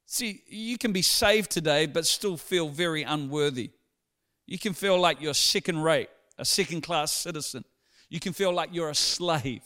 See, 0.06 0.42
you 0.48 0.76
can 0.76 0.92
be 0.92 1.02
saved 1.02 1.50
today 1.50 1.86
but 1.86 2.06
still 2.06 2.36
feel 2.36 2.68
very 2.68 3.04
unworthy. 3.04 3.70
You 4.46 4.58
can 4.58 4.72
feel 4.72 4.98
like 4.98 5.20
you're 5.20 5.34
second 5.34 5.82
rate, 5.82 6.08
a 6.38 6.44
second 6.44 6.80
class 6.80 7.12
citizen. 7.12 7.64
You 8.08 8.18
can 8.18 8.32
feel 8.32 8.52
like 8.52 8.70
you're 8.72 8.88
a 8.88 8.94
slave. 8.94 9.62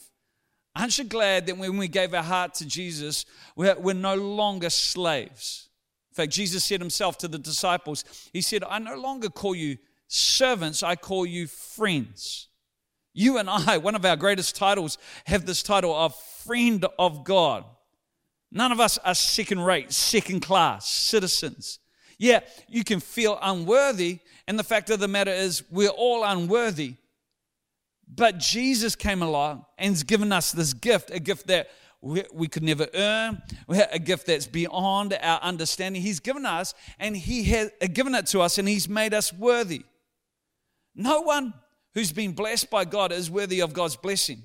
Aren't 0.75 0.97
you 0.97 1.05
glad 1.05 1.47
that 1.47 1.57
when 1.57 1.77
we 1.77 1.87
gave 1.87 2.13
our 2.13 2.23
heart 2.23 2.55
to 2.55 2.65
Jesus, 2.67 3.25
we're, 3.55 3.93
no 3.93 4.15
longer 4.15 4.69
slaves? 4.69 5.69
In 6.13 6.15
fact, 6.15 6.31
Jesus 6.31 6.63
said 6.63 6.79
himself 6.79 7.17
to 7.17 7.27
the 7.27 7.39
disciples, 7.39 8.05
He 8.33 8.41
said, 8.41 8.63
I 8.63 8.77
no 8.77 8.95
longer 8.95 9.29
call 9.29 9.55
you 9.55 9.77
servants, 10.07 10.83
I 10.83 10.95
call 10.95 11.25
you 11.25 11.47
friends. 11.47 12.49
You 13.15 13.39
and 13.39 13.49
I, 13.49 13.79
one 13.79 13.95
of 13.95 14.05
our 14.05 14.15
greatest 14.15 14.55
titles, 14.55 14.99
have 15.25 15.47
this 15.47 15.63
title 15.63 15.95
of 15.95 16.15
friend 16.15 16.85
of 16.99 17.23
God. 17.23 17.65
None 18.51 18.71
of 18.71 18.79
us 18.79 18.99
are 18.99 19.15
second 19.15 19.61
rate, 19.61 19.91
second 19.91 20.41
class 20.41 20.87
citizens. 20.87 21.79
Yeah, 22.19 22.41
you 22.67 22.83
can 22.83 22.99
feel 22.99 23.39
unworthy, 23.41 24.19
and 24.47 24.59
the 24.59 24.63
fact 24.63 24.91
of 24.91 24.99
the 24.99 25.07
matter 25.07 25.31
is, 25.31 25.63
we're 25.71 25.89
all 25.89 26.23
unworthy. 26.23 26.93
But 28.07 28.37
Jesus 28.37 28.95
came 28.95 29.23
along 29.23 29.65
and 29.79 30.05
given 30.05 30.31
us 30.31 30.51
this 30.51 30.75
gift, 30.75 31.09
a 31.09 31.19
gift 31.19 31.47
that 31.47 31.69
we, 32.03 32.21
we 32.33 32.47
could 32.49 32.63
never 32.63 32.85
earn, 32.93 33.41
we 33.65 33.79
a 33.79 33.97
gift 33.97 34.27
that's 34.27 34.45
beyond 34.45 35.17
our 35.21 35.39
understanding. 35.41 36.01
He's 36.01 36.19
given 36.19 36.45
us, 36.45 36.73
and 36.99 37.15
He 37.15 37.43
has 37.45 37.71
uh, 37.81 37.87
given 37.87 38.13
it 38.13 38.25
to 38.27 38.41
us, 38.41 38.57
and 38.57 38.67
He's 38.67 38.89
made 38.89 39.13
us 39.13 39.31
worthy. 39.31 39.83
No 40.93 41.21
one 41.21 41.53
who's 41.93 42.11
been 42.11 42.33
blessed 42.33 42.69
by 42.69 42.83
God 42.83 43.13
is 43.13 43.31
worthy 43.31 43.61
of 43.61 43.71
God's 43.71 43.95
blessing. 43.95 44.43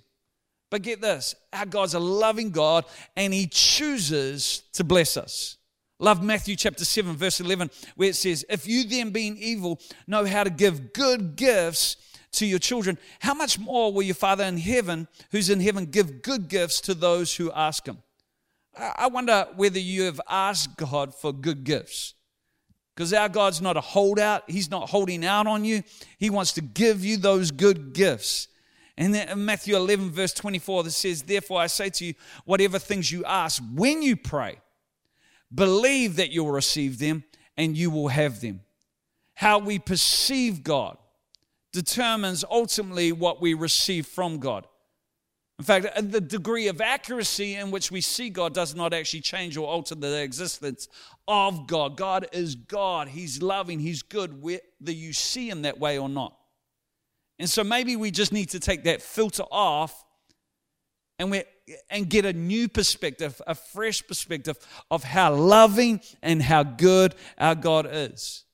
But 0.70 0.82
get 0.82 1.00
this 1.00 1.34
our 1.52 1.66
God's 1.66 1.94
a 1.94 1.98
loving 1.98 2.50
God 2.50 2.84
and 3.16 3.34
He 3.34 3.46
chooses 3.46 4.62
to 4.74 4.84
bless 4.84 5.16
us. 5.16 5.56
Love 5.98 6.22
Matthew 6.22 6.54
chapter 6.54 6.84
7, 6.84 7.16
verse 7.16 7.40
11, 7.40 7.70
where 7.96 8.10
it 8.10 8.14
says, 8.14 8.44
If 8.48 8.68
you 8.68 8.84
then, 8.84 9.10
being 9.10 9.36
evil, 9.36 9.80
know 10.06 10.24
how 10.24 10.44
to 10.44 10.50
give 10.50 10.92
good 10.92 11.34
gifts 11.34 11.96
to 12.32 12.46
your 12.46 12.58
children, 12.58 12.98
how 13.20 13.34
much 13.34 13.58
more 13.58 13.92
will 13.92 14.02
your 14.02 14.14
Father 14.14 14.44
in 14.44 14.58
heaven, 14.58 15.08
who's 15.30 15.50
in 15.50 15.60
heaven, 15.60 15.86
give 15.86 16.22
good 16.22 16.48
gifts 16.48 16.80
to 16.82 16.94
those 16.94 17.34
who 17.36 17.50
ask 17.52 17.86
Him? 17.86 17.98
I 18.76 19.08
wonder 19.08 19.46
whether 19.56 19.78
you 19.78 20.04
have 20.04 20.20
asked 20.28 20.76
God 20.76 21.14
for 21.14 21.32
good 21.32 21.64
gifts. 21.64 22.14
Because 22.94 23.12
our 23.12 23.28
God's 23.28 23.60
not 23.60 23.76
a 23.76 23.80
holdout, 23.80 24.48
He's 24.48 24.70
not 24.70 24.90
holding 24.90 25.24
out 25.24 25.46
on 25.46 25.64
you. 25.64 25.82
He 26.18 26.30
wants 26.30 26.52
to 26.54 26.60
give 26.60 27.04
you 27.04 27.16
those 27.16 27.50
good 27.50 27.92
gifts. 27.92 28.48
And 28.96 29.14
then 29.14 29.28
in 29.28 29.44
Matthew 29.44 29.76
11, 29.76 30.10
verse 30.10 30.32
24, 30.32 30.84
that 30.84 30.90
says, 30.90 31.22
Therefore 31.22 31.60
I 31.60 31.68
say 31.68 31.88
to 31.90 32.04
you, 32.06 32.14
whatever 32.44 32.78
things 32.78 33.10
you 33.10 33.24
ask 33.24 33.62
when 33.74 34.02
you 34.02 34.16
pray, 34.16 34.58
Believe 35.54 36.16
that 36.16 36.30
you'll 36.30 36.50
receive 36.50 36.98
them 36.98 37.24
and 37.56 37.76
you 37.76 37.90
will 37.90 38.08
have 38.08 38.40
them. 38.40 38.60
How 39.34 39.58
we 39.58 39.78
perceive 39.78 40.62
God 40.62 40.98
determines 41.78 42.44
ultimately 42.50 43.12
what 43.12 43.40
we 43.40 43.54
receive 43.54 44.04
from 44.04 44.40
God. 44.40 44.66
In 45.60 45.64
fact, 45.64 45.86
uh, 45.94 46.00
the 46.00 46.20
degree 46.20 46.66
of 46.66 46.80
accuracy 46.80 47.54
in 47.54 47.70
which 47.70 47.92
we 47.92 48.00
see 48.00 48.30
God 48.30 48.52
does 48.52 48.74
not 48.74 48.92
actually 48.92 49.20
change 49.20 49.56
or 49.56 49.68
alter 49.68 49.94
the 49.94 50.20
existence 50.20 50.88
of 51.28 51.68
God. 51.68 51.96
God 51.96 52.26
is 52.32 52.56
God. 52.56 53.06
He's 53.06 53.40
loving. 53.40 53.78
He's 53.78 54.02
good, 54.02 54.42
whether 54.42 54.60
you 54.80 55.12
see 55.12 55.48
Him 55.48 55.62
that 55.62 55.78
way 55.78 55.98
or 55.98 56.08
not. 56.08 56.36
And 57.38 57.48
so 57.48 57.62
maybe 57.62 57.94
we 57.94 58.10
just 58.10 58.32
need 58.32 58.50
to 58.50 58.58
take 58.58 58.82
that 58.84 59.00
filter 59.00 59.44
off 59.52 60.04
and 61.20 61.30
we 61.30 61.44
and 61.90 62.10
get 62.10 62.24
a 62.24 62.32
new 62.32 62.66
perspective, 62.66 63.40
a 63.46 63.54
fresh 63.54 64.04
perspective 64.04 64.58
of 64.90 65.04
how 65.04 65.32
loving 65.32 66.00
and 66.24 66.42
how 66.42 66.64
good 66.64 67.14
our 67.38 67.54
God 67.54 67.86
is. 67.88 68.44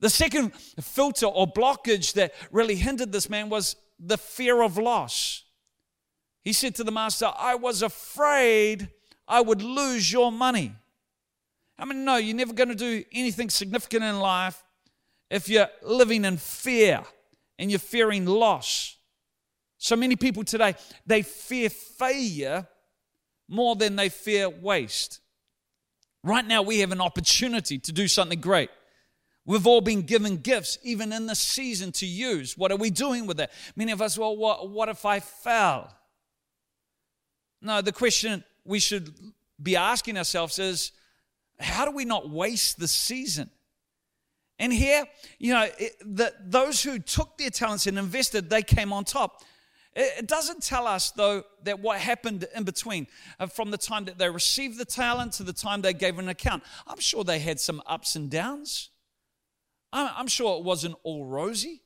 The 0.00 0.10
second 0.10 0.52
filter 0.80 1.26
or 1.26 1.46
blockage 1.46 2.12
that 2.14 2.34
really 2.50 2.74
hindered 2.74 3.12
this 3.12 3.30
man 3.30 3.48
was 3.48 3.76
the 3.98 4.18
fear 4.18 4.62
of 4.62 4.76
loss. 4.76 5.44
He 6.42 6.52
said 6.52 6.74
to 6.76 6.84
the 6.84 6.92
master, 6.92 7.32
I 7.36 7.54
was 7.54 7.82
afraid 7.82 8.90
I 9.26 9.40
would 9.40 9.62
lose 9.62 10.12
your 10.12 10.30
money. 10.30 10.74
I 11.78 11.84
mean, 11.84 12.04
no, 12.04 12.16
you're 12.16 12.36
never 12.36 12.52
going 12.52 12.68
to 12.68 12.74
do 12.74 13.04
anything 13.12 13.50
significant 13.50 14.04
in 14.04 14.18
life 14.18 14.62
if 15.30 15.48
you're 15.48 15.68
living 15.82 16.24
in 16.24 16.36
fear 16.36 17.02
and 17.58 17.70
you're 17.70 17.80
fearing 17.80 18.26
loss. 18.26 18.96
So 19.78 19.96
many 19.96 20.16
people 20.16 20.44
today, 20.44 20.74
they 21.04 21.22
fear 21.22 21.68
failure 21.68 22.66
more 23.48 23.76
than 23.76 23.96
they 23.96 24.08
fear 24.08 24.48
waste. 24.48 25.20
Right 26.22 26.46
now, 26.46 26.62
we 26.62 26.80
have 26.80 26.92
an 26.92 27.00
opportunity 27.00 27.78
to 27.78 27.92
do 27.92 28.08
something 28.08 28.40
great. 28.40 28.70
We've 29.46 29.66
all 29.66 29.80
been 29.80 30.02
given 30.02 30.38
gifts, 30.38 30.76
even 30.82 31.12
in 31.12 31.26
the 31.26 31.36
season, 31.36 31.92
to 31.92 32.06
use. 32.06 32.58
What 32.58 32.72
are 32.72 32.76
we 32.76 32.90
doing 32.90 33.26
with 33.26 33.38
it? 33.38 33.50
Many 33.76 33.92
of 33.92 34.02
us, 34.02 34.18
well, 34.18 34.36
what, 34.36 34.68
what 34.68 34.88
if 34.88 35.06
I 35.06 35.20
fail? 35.20 35.88
No, 37.62 37.80
the 37.80 37.92
question 37.92 38.44
we 38.64 38.80
should 38.80 39.14
be 39.62 39.76
asking 39.76 40.18
ourselves 40.18 40.58
is 40.58 40.90
how 41.60 41.84
do 41.84 41.92
we 41.92 42.04
not 42.04 42.28
waste 42.28 42.78
the 42.78 42.88
season? 42.88 43.48
And 44.58 44.72
here, 44.72 45.04
you 45.38 45.52
know, 45.52 45.68
those 46.40 46.82
who 46.82 46.98
took 46.98 47.38
their 47.38 47.50
talents 47.50 47.86
and 47.86 47.98
invested, 47.98 48.50
they 48.50 48.62
came 48.62 48.92
on 48.92 49.04
top. 49.04 49.42
It 49.94 50.26
doesn't 50.26 50.62
tell 50.62 50.86
us, 50.86 51.12
though, 51.12 51.44
that 51.62 51.80
what 51.80 51.98
happened 51.98 52.46
in 52.54 52.64
between, 52.64 53.06
uh, 53.38 53.46
from 53.46 53.70
the 53.70 53.78
time 53.78 54.06
that 54.06 54.18
they 54.18 54.28
received 54.28 54.78
the 54.78 54.84
talent 54.84 55.32
to 55.34 55.42
the 55.42 55.52
time 55.52 55.82
they 55.82 55.94
gave 55.94 56.18
an 56.18 56.28
account. 56.28 56.64
I'm 56.86 57.00
sure 57.00 57.24
they 57.24 57.38
had 57.38 57.60
some 57.60 57.82
ups 57.86 58.16
and 58.16 58.30
downs. 58.30 58.90
I'm 59.96 60.28
sure 60.28 60.58
it 60.58 60.64
wasn't 60.64 60.96
all 61.02 61.24
rosy. 61.24 61.82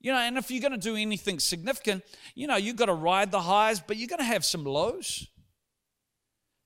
You 0.00 0.10
know, 0.12 0.18
and 0.18 0.36
if 0.36 0.50
you're 0.50 0.60
going 0.60 0.72
to 0.72 0.78
do 0.78 0.96
anything 0.96 1.38
significant, 1.38 2.02
you 2.34 2.48
know, 2.48 2.56
you've 2.56 2.76
got 2.76 2.86
to 2.86 2.94
ride 2.94 3.30
the 3.30 3.40
highs, 3.40 3.78
but 3.78 3.96
you're 3.96 4.08
going 4.08 4.18
to 4.18 4.24
have 4.24 4.44
some 4.44 4.64
lows. 4.64 5.28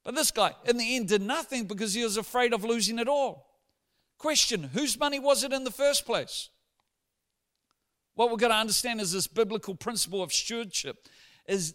But 0.05 0.15
this 0.15 0.31
guy, 0.31 0.53
in 0.65 0.79
the 0.79 0.97
end, 0.97 1.09
did 1.09 1.21
nothing 1.21 1.67
because 1.67 1.93
he 1.93 2.03
was 2.03 2.17
afraid 2.17 2.55
of 2.55 2.65
losing 2.65 2.99
it 2.99 3.09
all. 3.09 3.47
Question 4.19 4.63
Whose 4.63 4.99
money 4.99 5.19
was 5.19 5.45
it 5.45 5.53
in 5.53 5.65
the 5.65 5.71
first 5.71 6.07
place? 6.07 6.49
What 8.15 8.31
we're 8.31 8.39
going 8.39 8.53
to 8.53 8.59
understand 8.59 9.03
is 9.03 9.13
this 9.13 9.27
biblical 9.27 9.75
principle 9.75 10.23
of 10.23 10.33
stewardship 10.33 10.97
is 11.47 11.75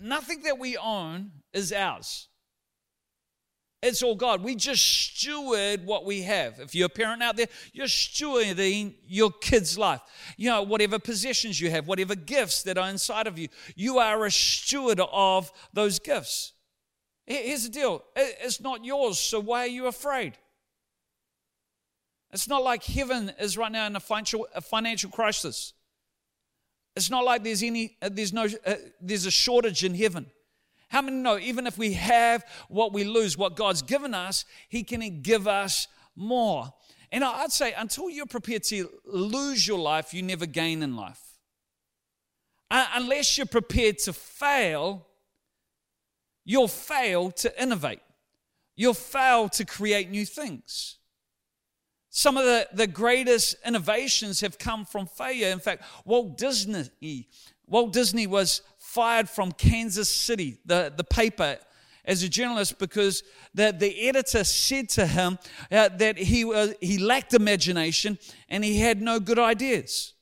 nothing 0.00 0.42
that 0.44 0.58
we 0.58 0.78
own 0.78 1.32
is 1.52 1.72
ours. 1.72 2.27
It's 3.80 4.02
all 4.02 4.16
God. 4.16 4.42
We 4.42 4.56
just 4.56 4.84
steward 4.84 5.86
what 5.86 6.04
we 6.04 6.22
have. 6.22 6.58
If 6.58 6.74
you're 6.74 6.86
a 6.86 6.90
parent 6.90 7.22
out 7.22 7.36
there, 7.36 7.46
you're 7.72 7.86
stewarding 7.86 8.94
your 9.06 9.30
kid's 9.30 9.78
life. 9.78 10.00
You 10.36 10.50
know, 10.50 10.62
whatever 10.62 10.98
possessions 10.98 11.60
you 11.60 11.70
have, 11.70 11.86
whatever 11.86 12.16
gifts 12.16 12.64
that 12.64 12.76
are 12.76 12.88
inside 12.88 13.28
of 13.28 13.38
you, 13.38 13.48
you 13.76 13.98
are 13.98 14.24
a 14.24 14.30
steward 14.32 15.00
of 15.00 15.52
those 15.72 16.00
gifts. 16.00 16.54
Here's 17.24 17.64
the 17.64 17.68
deal 17.68 18.02
it's 18.16 18.60
not 18.60 18.84
yours, 18.84 19.18
so 19.18 19.38
why 19.38 19.60
are 19.60 19.68
you 19.68 19.86
afraid? 19.86 20.32
It's 22.32 22.48
not 22.48 22.64
like 22.64 22.82
heaven 22.84 23.32
is 23.38 23.56
right 23.56 23.70
now 23.70 23.86
in 23.86 23.94
a 23.94 24.00
financial, 24.00 24.48
a 24.54 24.60
financial 24.60 25.10
crisis. 25.10 25.72
It's 26.96 27.10
not 27.10 27.24
like 27.24 27.44
there's 27.44 27.62
any, 27.62 27.96
uh, 28.02 28.10
there's 28.10 28.32
no, 28.32 28.48
uh, 28.66 28.74
there's 29.00 29.24
a 29.24 29.30
shortage 29.30 29.84
in 29.84 29.94
heaven. 29.94 30.26
How 30.88 31.02
many 31.02 31.18
know 31.18 31.38
even 31.38 31.66
if 31.66 31.78
we 31.78 31.92
have 31.94 32.44
what 32.68 32.92
we 32.92 33.04
lose, 33.04 33.36
what 33.36 33.56
God's 33.56 33.82
given 33.82 34.14
us, 34.14 34.44
He 34.68 34.82
can 34.82 35.22
give 35.22 35.46
us 35.46 35.86
more. 36.16 36.72
And 37.10 37.24
I'd 37.24 37.52
say 37.52 37.72
until 37.72 38.10
you're 38.10 38.26
prepared 38.26 38.64
to 38.64 38.88
lose 39.04 39.66
your 39.66 39.78
life, 39.78 40.12
you 40.12 40.22
never 40.22 40.46
gain 40.46 40.82
in 40.82 40.96
life. 40.96 41.22
Unless 42.70 43.38
you're 43.38 43.46
prepared 43.46 43.98
to 44.00 44.12
fail, 44.12 45.06
you'll 46.44 46.68
fail 46.68 47.30
to 47.30 47.62
innovate. 47.62 48.00
You'll 48.76 48.94
fail 48.94 49.48
to 49.50 49.64
create 49.64 50.10
new 50.10 50.26
things. 50.26 50.96
Some 52.10 52.36
of 52.36 52.44
the, 52.44 52.68
the 52.72 52.86
greatest 52.86 53.56
innovations 53.64 54.40
have 54.40 54.58
come 54.58 54.84
from 54.84 55.06
failure. 55.06 55.48
In 55.48 55.60
fact, 55.60 55.84
Walt 56.04 56.36
Disney, 56.36 57.28
Walt 57.66 57.92
Disney 57.92 58.26
was 58.26 58.62
fired 58.98 59.30
from 59.30 59.52
Kansas 59.52 60.10
City, 60.10 60.58
the, 60.66 60.92
the 60.96 61.04
paper, 61.04 61.56
as 62.04 62.24
a 62.24 62.28
journalist 62.28 62.80
because 62.80 63.22
the, 63.54 63.70
the 63.70 64.08
editor 64.08 64.42
said 64.42 64.88
to 64.88 65.06
him 65.06 65.38
uh, 65.70 65.88
that 65.98 66.18
he, 66.18 66.44
was, 66.44 66.74
he 66.80 66.98
lacked 66.98 67.32
imagination 67.32 68.18
and 68.48 68.64
he 68.64 68.80
had 68.80 69.00
no 69.00 69.20
good 69.20 69.38
ideas. 69.38 70.14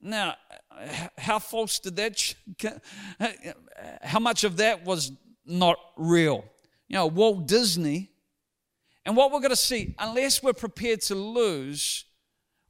Now, 0.00 0.36
how 1.18 1.38
false 1.38 1.78
did 1.78 1.96
that, 1.96 2.34
how 4.02 4.18
much 4.18 4.44
of 4.44 4.56
that 4.56 4.82
was 4.86 5.12
not 5.44 5.76
real? 5.98 6.42
You 6.88 6.94
know, 6.96 7.06
Walt 7.06 7.46
Disney 7.46 8.12
and 9.04 9.14
what 9.14 9.30
we're 9.30 9.40
going 9.40 9.50
to 9.50 9.56
see, 9.56 9.94
unless 9.98 10.42
we're 10.42 10.54
prepared 10.54 11.02
to 11.02 11.14
lose, 11.14 12.06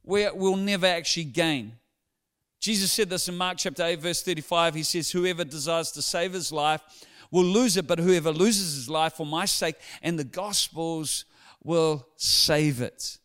we 0.03 0.29
will 0.31 0.57
never 0.57 0.87
actually 0.87 1.25
gain. 1.25 1.77
Jesus 2.63 2.93
said 2.93 3.09
this 3.09 3.27
in 3.27 3.35
Mark 3.35 3.57
chapter 3.57 3.83
8, 3.83 3.99
verse 3.99 4.23
35. 4.23 4.75
He 4.75 4.83
says, 4.83 5.11
Whoever 5.11 5.43
desires 5.43 5.91
to 5.91 6.01
save 6.01 6.31
his 6.31 6.49
life 6.49 6.81
will 7.29 7.43
lose 7.43 7.75
it, 7.75 7.87
but 7.87 7.99
whoever 7.99 8.31
loses 8.31 8.75
his 8.75 8.89
life 8.89 9.15
for 9.15 9.25
my 9.25 9.43
sake 9.43 9.75
and 10.01 10.17
the 10.17 10.23
gospel's 10.23 11.25
will 11.61 12.07
save 12.15 12.79
it. 12.79 13.17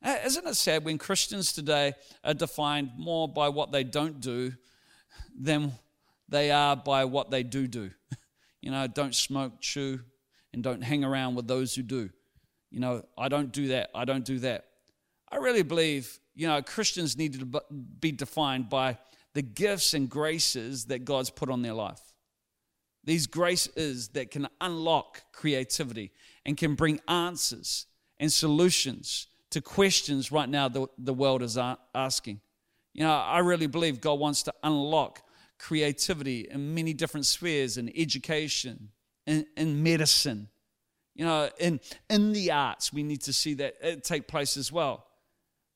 Uh, 0.00 0.14
isn't 0.24 0.46
it 0.46 0.54
sad 0.54 0.84
when 0.84 0.96
Christians 0.96 1.52
today 1.52 1.94
are 2.22 2.34
defined 2.34 2.92
more 2.96 3.26
by 3.26 3.48
what 3.48 3.72
they 3.72 3.82
don't 3.82 4.20
do 4.20 4.52
than 5.36 5.72
they 6.28 6.52
are 6.52 6.76
by 6.76 7.04
what 7.04 7.32
they 7.32 7.42
do 7.42 7.66
do? 7.66 7.90
You 8.60 8.70
know, 8.70 8.86
don't 8.86 9.12
smoke, 9.12 9.60
chew, 9.60 9.98
and 10.52 10.62
don't 10.62 10.82
hang 10.82 11.02
around 11.02 11.34
with 11.34 11.48
those 11.48 11.74
who 11.74 11.82
do 11.82 12.10
you 12.72 12.80
know, 12.80 13.04
I 13.18 13.28
don't 13.28 13.52
do 13.52 13.68
that, 13.68 13.90
I 13.94 14.06
don't 14.06 14.24
do 14.24 14.38
that. 14.40 14.64
I 15.30 15.36
really 15.36 15.62
believe, 15.62 16.18
you 16.34 16.46
know, 16.46 16.62
Christians 16.62 17.16
need 17.16 17.38
to 17.38 17.62
be 18.00 18.12
defined 18.12 18.68
by 18.68 18.98
the 19.34 19.42
gifts 19.42 19.94
and 19.94 20.08
graces 20.08 20.86
that 20.86 21.04
God's 21.04 21.30
put 21.30 21.50
on 21.50 21.62
their 21.62 21.72
life. 21.72 22.00
These 23.04 23.26
graces 23.26 24.08
that 24.08 24.30
can 24.30 24.48
unlock 24.60 25.22
creativity 25.32 26.12
and 26.46 26.56
can 26.56 26.74
bring 26.74 27.00
answers 27.08 27.86
and 28.18 28.32
solutions 28.32 29.26
to 29.50 29.60
questions 29.60 30.30
right 30.30 30.48
now 30.48 30.68
the, 30.68 30.86
the 30.98 31.12
world 31.12 31.42
is 31.42 31.58
asking. 31.94 32.40
You 32.94 33.04
know, 33.04 33.12
I 33.12 33.38
really 33.38 33.66
believe 33.66 34.00
God 34.00 34.18
wants 34.20 34.42
to 34.44 34.54
unlock 34.62 35.22
creativity 35.58 36.48
in 36.50 36.74
many 36.74 36.92
different 36.92 37.26
spheres 37.26 37.76
in 37.76 37.90
education, 37.96 38.90
in, 39.26 39.46
in 39.56 39.82
medicine, 39.82 40.48
you 41.14 41.24
know, 41.24 41.50
in, 41.58 41.80
in 42.08 42.32
the 42.32 42.50
arts, 42.50 42.92
we 42.92 43.02
need 43.02 43.22
to 43.22 43.32
see 43.32 43.54
that 43.54 43.74
uh, 43.84 43.96
take 44.02 44.26
place 44.26 44.56
as 44.56 44.72
well. 44.72 45.06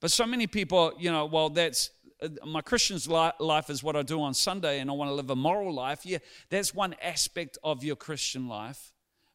But 0.06 0.12
so 0.12 0.24
many 0.24 0.46
people, 0.46 0.92
you 0.96 1.10
know, 1.10 1.26
well, 1.26 1.50
that's 1.50 1.90
uh, 2.22 2.28
my 2.46 2.60
Christian's 2.60 3.08
life 3.08 3.70
is 3.70 3.82
what 3.82 3.96
I 3.96 4.02
do 4.02 4.22
on 4.22 4.34
Sunday 4.34 4.78
and 4.78 4.88
I 4.88 4.92
want 4.92 5.10
to 5.10 5.14
live 5.14 5.30
a 5.30 5.34
moral 5.34 5.74
life. 5.74 6.06
Yeah, 6.06 6.18
that's 6.48 6.72
one 6.72 6.94
aspect 7.02 7.58
of 7.64 7.82
your 7.82 7.96
Christian 7.96 8.46
life, 8.46 8.92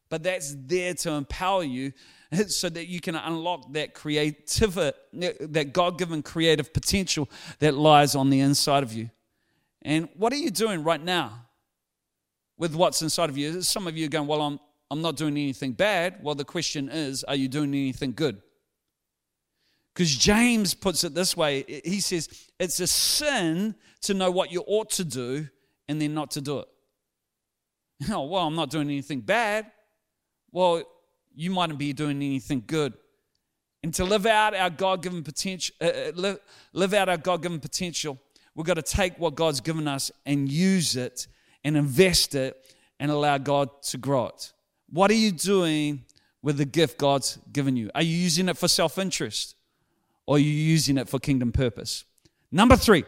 but 0.08 0.22
that's 0.22 0.56
there 0.58 0.94
to 0.94 1.10
empower 1.10 1.62
you 1.62 1.92
so 2.46 2.70
that 2.70 2.86
you 2.86 3.02
can 3.02 3.16
unlock 3.16 3.70
that 3.74 3.92
creativity, 3.92 4.96
that 5.12 5.74
God 5.74 5.98
given 5.98 6.22
creative 6.22 6.72
potential 6.72 7.28
that 7.58 7.74
lies 7.74 8.14
on 8.14 8.30
the 8.30 8.40
inside 8.40 8.82
of 8.82 8.94
you. 8.94 9.10
And 9.82 10.08
what 10.14 10.32
are 10.32 10.36
you 10.36 10.50
doing 10.50 10.82
right 10.82 11.04
now 11.04 11.48
with 12.56 12.74
what's 12.74 13.02
inside 13.02 13.28
of 13.28 13.36
you? 13.36 13.60
Some 13.60 13.86
of 13.86 13.94
you 13.94 14.06
are 14.06 14.08
going, 14.08 14.26
Well, 14.26 14.40
I'm, 14.40 14.58
I'm 14.90 15.02
not 15.02 15.18
doing 15.18 15.36
anything 15.36 15.72
bad. 15.72 16.20
Well, 16.22 16.34
the 16.34 16.46
question 16.46 16.88
is, 16.88 17.24
are 17.24 17.36
you 17.36 17.48
doing 17.48 17.74
anything 17.74 18.14
good? 18.14 18.40
Because 19.94 20.14
James 20.14 20.74
puts 20.74 21.04
it 21.04 21.14
this 21.14 21.36
way 21.36 21.64
he 21.84 22.00
says, 22.00 22.28
It's 22.58 22.80
a 22.80 22.86
sin 22.86 23.74
to 24.02 24.14
know 24.14 24.30
what 24.30 24.50
you 24.50 24.64
ought 24.66 24.90
to 24.90 25.04
do 25.04 25.48
and 25.88 26.00
then 26.00 26.14
not 26.14 26.30
to 26.32 26.40
do 26.40 26.60
it. 26.60 26.68
Oh, 28.10 28.24
well, 28.24 28.46
I'm 28.46 28.56
not 28.56 28.70
doing 28.70 28.88
anything 28.88 29.20
bad. 29.20 29.70
Well, 30.50 30.82
you 31.34 31.50
mightn't 31.50 31.78
be 31.78 31.92
doing 31.92 32.16
anything 32.16 32.64
good. 32.66 32.94
And 33.84 33.94
to 33.94 34.04
live 34.04 34.26
out 34.26 34.54
our 34.54 34.70
God 34.70 35.02
given 35.02 35.22
potential, 35.22 35.74
uh, 35.80 35.84
uh, 35.86 36.12
live, 36.14 36.40
live 36.72 36.94
out 36.94 37.08
our 37.08 37.16
God 37.16 37.42
given 37.42 37.60
potential, 37.60 38.18
we've 38.54 38.66
got 38.66 38.74
to 38.74 38.82
take 38.82 39.18
what 39.18 39.36
God's 39.36 39.60
given 39.60 39.86
us 39.86 40.10
and 40.26 40.50
use 40.50 40.96
it 40.96 41.26
and 41.62 41.76
invest 41.76 42.34
it 42.34 42.74
and 42.98 43.10
allow 43.10 43.38
God 43.38 43.70
to 43.84 43.98
grow 43.98 44.26
it. 44.26 44.52
What 44.90 45.10
are 45.10 45.14
you 45.14 45.30
doing 45.32 46.04
with 46.42 46.58
the 46.58 46.64
gift 46.64 46.98
God's 46.98 47.38
given 47.52 47.76
you? 47.76 47.90
Are 47.94 48.02
you 48.02 48.16
using 48.16 48.48
it 48.48 48.56
for 48.56 48.68
self 48.68 48.98
interest 48.98 49.54
or 50.26 50.38
you 50.38 50.50
using 50.50 50.98
it 50.98 51.08
for 51.08 51.18
kingdom 51.18 51.52
purpose? 51.52 52.04
Number 52.50 52.76
three, 52.76 53.04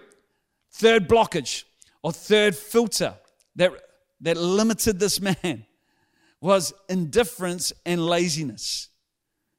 third 0.72 1.08
blockage 1.08 1.64
or 2.02 2.12
third 2.12 2.56
filter 2.56 3.14
that, 3.56 3.72
that 4.20 4.36
limited 4.36 4.98
this 4.98 5.20
man 5.20 5.66
was 6.40 6.72
indifference 6.88 7.72
and 7.86 8.04
laziness. 8.04 8.88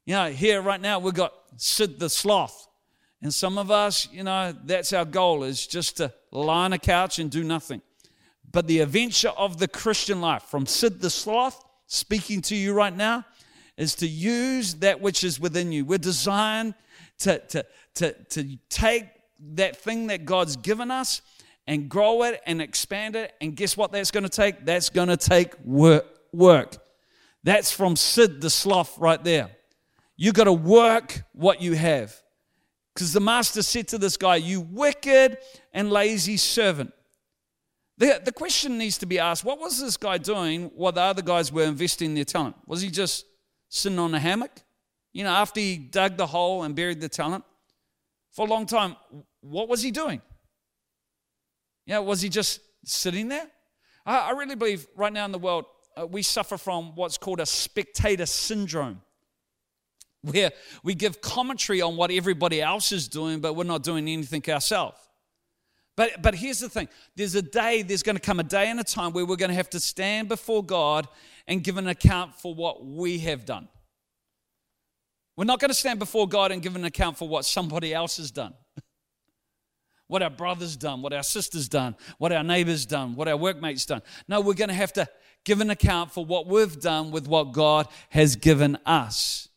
You 0.04 0.14
know, 0.14 0.30
here 0.30 0.62
right 0.62 0.80
now 0.80 0.98
we've 0.98 1.14
got 1.14 1.32
Sid 1.56 1.98
the 1.98 2.08
sloth. 2.08 2.68
And 3.22 3.32
some 3.32 3.58
of 3.58 3.70
us, 3.70 4.08
you 4.12 4.22
know, 4.22 4.54
that's 4.64 4.92
our 4.92 5.04
goal 5.04 5.42
is 5.42 5.66
just 5.66 5.96
to 5.96 6.12
lie 6.30 6.66
on 6.66 6.72
a 6.72 6.78
couch 6.78 7.18
and 7.18 7.30
do 7.30 7.42
nothing. 7.42 7.82
But 8.52 8.66
the 8.68 8.80
adventure 8.80 9.30
of 9.30 9.58
the 9.58 9.68
Christian 9.68 10.20
life, 10.20 10.44
from 10.44 10.66
Sid 10.66 11.00
the 11.00 11.10
sloth 11.10 11.64
speaking 11.86 12.42
to 12.42 12.54
you 12.54 12.72
right 12.72 12.94
now, 12.94 13.24
is 13.76 13.94
to 13.96 14.06
use 14.06 14.74
that 14.76 15.00
which 15.00 15.24
is 15.24 15.40
within 15.40 15.72
you. 15.72 15.84
We're 15.84 15.98
designed 15.98 16.74
to, 17.20 17.38
to, 17.38 17.64
to, 17.94 18.12
to 18.12 18.58
take 18.68 19.06
that 19.54 19.76
thing 19.76 20.08
that 20.08 20.24
God's 20.24 20.56
given 20.56 20.90
us 20.90 21.22
and 21.66 21.88
grow 21.88 22.22
it 22.22 22.40
and 22.46 22.62
expand 22.62 23.16
it. 23.16 23.34
And 23.40 23.56
guess 23.56 23.76
what 23.76 23.92
that's 23.92 24.10
going 24.10 24.24
to 24.24 24.28
take? 24.28 24.64
That's 24.64 24.88
going 24.88 25.08
to 25.08 25.16
take 25.16 25.58
work 25.64 26.06
work. 26.32 26.76
That's 27.42 27.70
from 27.70 27.96
Sid 27.96 28.40
the 28.40 28.50
sloth 28.50 28.98
right 28.98 29.22
there. 29.22 29.50
You 30.16 30.32
got 30.32 30.44
to 30.44 30.52
work 30.52 31.22
what 31.32 31.60
you 31.60 31.74
have. 31.74 32.14
Because 32.94 33.12
the 33.12 33.20
master 33.20 33.62
said 33.62 33.88
to 33.88 33.98
this 33.98 34.16
guy, 34.16 34.36
You 34.36 34.60
wicked 34.60 35.38
and 35.72 35.90
lazy 35.90 36.36
servant. 36.36 36.92
The, 37.98 38.20
the 38.24 38.32
question 38.32 38.78
needs 38.78 38.98
to 38.98 39.06
be 39.06 39.18
asked 39.18 39.44
what 39.44 39.58
was 39.58 39.80
this 39.80 39.96
guy 39.96 40.18
doing 40.18 40.70
while 40.74 40.92
the 40.92 41.00
other 41.00 41.22
guys 41.22 41.50
were 41.50 41.64
investing 41.64 42.14
their 42.14 42.24
talent? 42.24 42.56
Was 42.66 42.82
he 42.82 42.90
just 42.90 43.24
sitting 43.68 43.98
on 43.98 44.14
a 44.14 44.18
hammock? 44.18 44.62
You 45.16 45.24
know, 45.24 45.30
after 45.30 45.60
he 45.60 45.78
dug 45.78 46.18
the 46.18 46.26
hole 46.26 46.62
and 46.64 46.76
buried 46.76 47.00
the 47.00 47.08
talent? 47.08 47.42
For 48.32 48.46
a 48.46 48.50
long 48.50 48.66
time, 48.66 48.96
what 49.40 49.66
was 49.66 49.80
he 49.80 49.90
doing? 49.90 50.20
You 51.86 51.94
know, 51.94 52.02
was 52.02 52.20
he 52.20 52.28
just 52.28 52.60
sitting 52.84 53.28
there? 53.28 53.46
I, 54.04 54.18
I 54.18 54.30
really 54.32 54.56
believe 54.56 54.86
right 54.94 55.10
now 55.10 55.24
in 55.24 55.32
the 55.32 55.38
world, 55.38 55.64
uh, 55.98 56.06
we 56.06 56.20
suffer 56.20 56.58
from 56.58 56.94
what's 56.96 57.16
called 57.16 57.40
a 57.40 57.46
spectator 57.46 58.26
syndrome, 58.26 59.00
where 60.20 60.50
we 60.82 60.94
give 60.94 61.22
commentary 61.22 61.80
on 61.80 61.96
what 61.96 62.10
everybody 62.10 62.60
else 62.60 62.92
is 62.92 63.08
doing, 63.08 63.40
but 63.40 63.54
we're 63.54 63.64
not 63.64 63.82
doing 63.82 64.06
anything 64.06 64.44
ourselves. 64.50 64.98
But, 65.96 66.20
but 66.20 66.34
here's 66.34 66.60
the 66.60 66.68
thing 66.68 66.90
there's 67.16 67.34
a 67.34 67.40
day, 67.40 67.80
there's 67.80 68.02
going 68.02 68.16
to 68.16 68.22
come 68.22 68.38
a 68.38 68.44
day 68.44 68.68
and 68.68 68.78
a 68.80 68.84
time 68.84 69.14
where 69.14 69.24
we're 69.24 69.36
going 69.36 69.48
to 69.48 69.56
have 69.56 69.70
to 69.70 69.80
stand 69.80 70.28
before 70.28 70.62
God 70.62 71.08
and 71.48 71.64
give 71.64 71.78
an 71.78 71.88
account 71.88 72.34
for 72.34 72.54
what 72.54 72.84
we 72.84 73.20
have 73.20 73.46
done. 73.46 73.68
We're 75.36 75.44
not 75.44 75.60
going 75.60 75.70
to 75.70 75.74
stand 75.74 75.98
before 75.98 76.26
God 76.26 76.50
and 76.50 76.62
give 76.62 76.76
an 76.76 76.84
account 76.84 77.18
for 77.18 77.28
what 77.28 77.44
somebody 77.44 77.92
else 77.92 78.16
has 78.16 78.30
done. 78.30 78.54
what 80.08 80.22
our 80.22 80.30
brother's 80.30 80.76
done, 80.76 81.02
what 81.02 81.12
our 81.12 81.22
sister's 81.22 81.68
done, 81.68 81.94
what 82.18 82.32
our 82.32 82.42
neighbor's 82.42 82.86
done, 82.86 83.14
what 83.14 83.28
our 83.28 83.36
workmates 83.36 83.84
done. 83.84 84.02
No, 84.28 84.40
we're 84.40 84.54
going 84.54 84.68
to 84.68 84.74
have 84.74 84.92
to 84.94 85.06
give 85.44 85.60
an 85.60 85.70
account 85.70 86.10
for 86.12 86.24
what 86.24 86.46
we've 86.46 86.80
done 86.80 87.10
with 87.10 87.28
what 87.28 87.52
God 87.52 87.86
has 88.10 88.36
given 88.36 88.78
us. 88.86 89.48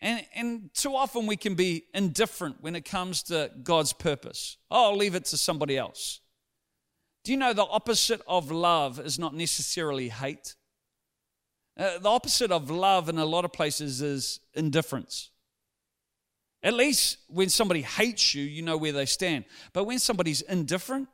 And, 0.00 0.24
and 0.34 0.70
too 0.74 0.94
often 0.94 1.26
we 1.26 1.36
can 1.36 1.54
be 1.54 1.84
indifferent 1.94 2.56
when 2.60 2.76
it 2.76 2.84
comes 2.84 3.22
to 3.24 3.50
God's 3.62 3.92
purpose. 3.92 4.56
Oh, 4.70 4.90
I'll 4.90 4.96
leave 4.96 5.14
it 5.14 5.24
to 5.26 5.36
somebody 5.36 5.76
else. 5.76 6.20
Do 7.24 7.32
you 7.32 7.38
know 7.38 7.52
the 7.52 7.64
opposite 7.64 8.22
of 8.26 8.50
love 8.50 9.00
is 9.00 9.18
not 9.18 9.34
necessarily 9.34 10.08
hate? 10.08 10.54
Uh, 11.76 11.98
the 11.98 12.08
opposite 12.08 12.50
of 12.50 12.70
love 12.70 13.08
in 13.08 13.18
a 13.18 13.24
lot 13.24 13.44
of 13.44 13.52
places 13.52 14.00
is 14.00 14.40
indifference. 14.54 15.30
At 16.62 16.74
least 16.74 17.18
when 17.28 17.48
somebody 17.48 17.82
hates 17.82 18.34
you, 18.34 18.42
you 18.42 18.62
know 18.62 18.76
where 18.76 18.92
they 18.92 19.06
stand. 19.06 19.44
But 19.72 19.84
when 19.84 19.98
somebody's 19.98 20.40
indifferent, 20.42 21.08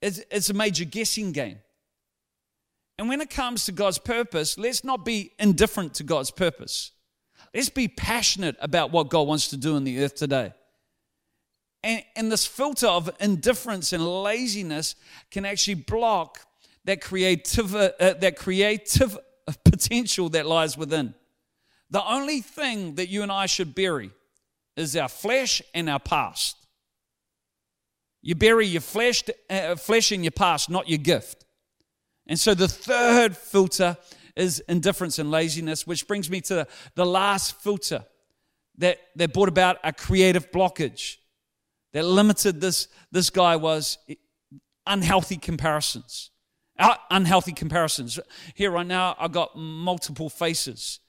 it's, 0.00 0.20
it's 0.30 0.50
a 0.50 0.54
major 0.54 0.84
guessing 0.84 1.32
game. 1.32 1.58
And 2.96 3.08
when 3.08 3.20
it 3.20 3.30
comes 3.30 3.64
to 3.64 3.72
God's 3.72 3.98
purpose, 3.98 4.56
let's 4.56 4.84
not 4.84 5.04
be 5.04 5.32
indifferent 5.38 5.94
to 5.94 6.04
God's 6.04 6.30
purpose. 6.30 6.92
Let's 7.54 7.70
be 7.70 7.88
passionate 7.88 8.56
about 8.60 8.92
what 8.92 9.08
God 9.08 9.26
wants 9.26 9.48
to 9.48 9.56
do 9.56 9.76
in 9.76 9.84
the 9.84 10.04
earth 10.04 10.14
today. 10.14 10.52
And, 11.82 12.04
and 12.14 12.30
this 12.30 12.46
filter 12.46 12.86
of 12.86 13.10
indifference 13.20 13.92
and 13.92 14.06
laziness 14.06 14.94
can 15.30 15.44
actually 15.44 15.74
block 15.74 16.40
that 16.84 17.00
creative, 17.00 17.74
uh, 17.74 17.90
that 17.98 18.36
creative 18.36 19.18
potential 19.64 20.28
that 20.30 20.46
lies 20.46 20.76
within. 20.76 21.14
The 21.90 22.04
only 22.04 22.40
thing 22.40 22.94
that 22.96 23.08
you 23.08 23.22
and 23.22 23.32
I 23.32 23.46
should 23.46 23.74
bury 23.74 24.10
is 24.76 24.96
our 24.96 25.08
flesh 25.08 25.60
and 25.74 25.90
our 25.90 25.98
past. 25.98 26.56
You 28.22 28.34
bury 28.34 28.66
your 28.66 28.82
flesh, 28.82 29.24
uh, 29.48 29.76
flesh 29.76 30.12
in 30.12 30.22
your 30.22 30.30
past, 30.30 30.70
not 30.70 30.88
your 30.88 30.98
gift. 30.98 31.44
And 32.26 32.38
so 32.38 32.54
the 32.54 32.68
third 32.68 33.36
filter 33.36 33.96
is 34.36 34.60
indifference 34.68 35.18
and 35.18 35.30
laziness, 35.30 35.86
which 35.86 36.06
brings 36.06 36.30
me 36.30 36.40
to 36.42 36.66
the 36.94 37.06
last 37.06 37.60
filter 37.60 38.04
that, 38.78 38.98
that 39.16 39.32
brought 39.32 39.48
about 39.48 39.78
a 39.82 39.92
creative 39.92 40.50
blockage 40.52 41.16
that 41.92 42.04
limited 42.04 42.60
this, 42.60 42.88
this 43.10 43.30
guy 43.30 43.56
was 43.56 43.98
unhealthy 44.86 45.36
comparisons. 45.36 46.30
Unhealthy 47.10 47.52
comparisons. 47.52 48.18
Here 48.54 48.70
right 48.70 48.86
now, 48.86 49.14
I've 49.18 49.32
got 49.32 49.56
multiple 49.56 50.30
faces. 50.30 51.00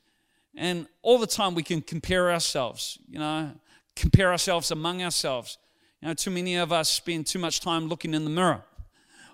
And 0.55 0.88
all 1.01 1.17
the 1.17 1.27
time 1.27 1.55
we 1.55 1.63
can 1.63 1.81
compare 1.81 2.31
ourselves, 2.31 2.97
you 3.07 3.19
know, 3.19 3.51
compare 3.95 4.31
ourselves 4.31 4.71
among 4.71 5.01
ourselves. 5.01 5.57
You 6.01 6.10
know, 6.10 6.13
too 6.13 6.31
many 6.31 6.55
of 6.55 6.71
us 6.71 6.89
spend 6.89 7.27
too 7.27 7.39
much 7.39 7.62
time 7.62 7.88
looking 7.88 8.13
in 8.13 8.23
the 8.23 8.29
mirror 8.29 8.63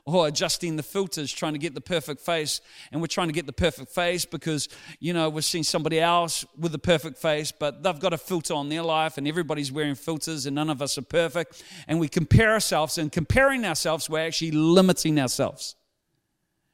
or 0.05 0.27
adjusting 0.27 0.75
the 0.77 0.83
filters, 0.83 1.33
trying 1.33 1.53
to 1.53 1.59
get 1.59 1.73
the 1.73 1.81
perfect 1.81 2.21
face. 2.21 2.61
And 2.91 3.01
we're 3.01 3.07
trying 3.07 3.27
to 3.27 3.33
get 3.33 3.45
the 3.45 3.53
perfect 3.53 3.91
face 3.91 4.25
because, 4.25 4.69
you 4.99 5.13
know, 5.13 5.29
we're 5.29 5.41
seeing 5.41 5.63
somebody 5.63 5.99
else 5.99 6.45
with 6.57 6.71
the 6.71 6.79
perfect 6.79 7.17
face, 7.17 7.51
but 7.51 7.83
they've 7.83 7.99
got 7.99 8.13
a 8.13 8.17
filter 8.17 8.53
on 8.53 8.69
their 8.69 8.83
life 8.83 9.17
and 9.17 9.27
everybody's 9.27 9.71
wearing 9.71 9.95
filters 9.95 10.45
and 10.45 10.55
none 10.55 10.69
of 10.69 10.81
us 10.81 10.97
are 10.97 11.01
perfect. 11.01 11.63
And 11.87 11.99
we 11.99 12.07
compare 12.07 12.53
ourselves, 12.53 12.97
and 12.97 13.11
comparing 13.11 13.65
ourselves, 13.65 14.09
we're 14.09 14.25
actually 14.25 14.51
limiting 14.51 15.19
ourselves. 15.19 15.76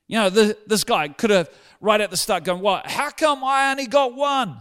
You 0.08 0.18
know, 0.20 0.30
the, 0.30 0.58
this 0.68 0.84
guy 0.84 1.08
could 1.08 1.30
have 1.30 1.50
right 1.80 2.00
at 2.02 2.12
the 2.12 2.18
start 2.18 2.44
gone, 2.44 2.62
What? 2.62 2.88
How 2.88 3.10
come 3.10 3.44
I 3.44 3.72
only 3.72 3.88
got 3.88 4.16
one? 4.16 4.58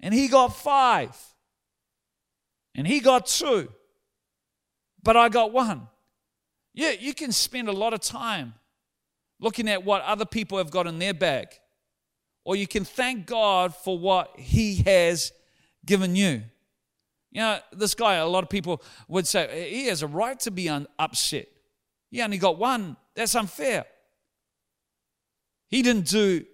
And 0.00 0.12
he 0.12 0.28
got 0.28 0.48
five. 0.56 1.16
And 2.74 2.86
he 2.86 3.00
got 3.00 3.26
two. 3.26 3.68
But 5.02 5.16
I 5.16 5.28
got 5.28 5.52
one. 5.52 5.88
Yeah, 6.72 6.90
you 6.90 7.14
can 7.14 7.30
spend 7.30 7.68
a 7.68 7.72
lot 7.72 7.94
of 7.94 8.00
time 8.00 8.54
looking 9.40 9.68
at 9.68 9.84
what 9.84 10.02
other 10.02 10.24
people 10.24 10.58
have 10.58 10.70
got 10.70 10.86
in 10.86 10.98
their 10.98 11.14
bag, 11.14 11.48
or 12.44 12.56
you 12.56 12.66
can 12.66 12.84
thank 12.84 13.26
God 13.26 13.74
for 13.74 13.98
what 13.98 14.38
He 14.38 14.76
has 14.82 15.32
given 15.84 16.16
you. 16.16 16.42
You 17.30 17.40
know, 17.40 17.58
this 17.72 17.94
guy, 17.94 18.14
a 18.14 18.26
lot 18.26 18.44
of 18.44 18.50
people 18.50 18.82
would 19.08 19.26
say, 19.26 19.68
he 19.70 19.86
has 19.86 20.02
a 20.02 20.06
right 20.06 20.38
to 20.40 20.50
be 20.50 20.68
un- 20.68 20.86
upset. 20.98 21.48
He 22.10 22.22
only 22.22 22.38
got 22.38 22.58
one. 22.58 22.96
That's 23.14 23.34
unfair. 23.34 23.84
He 25.74 25.82
didn't 25.82 26.06
do, 26.06 26.44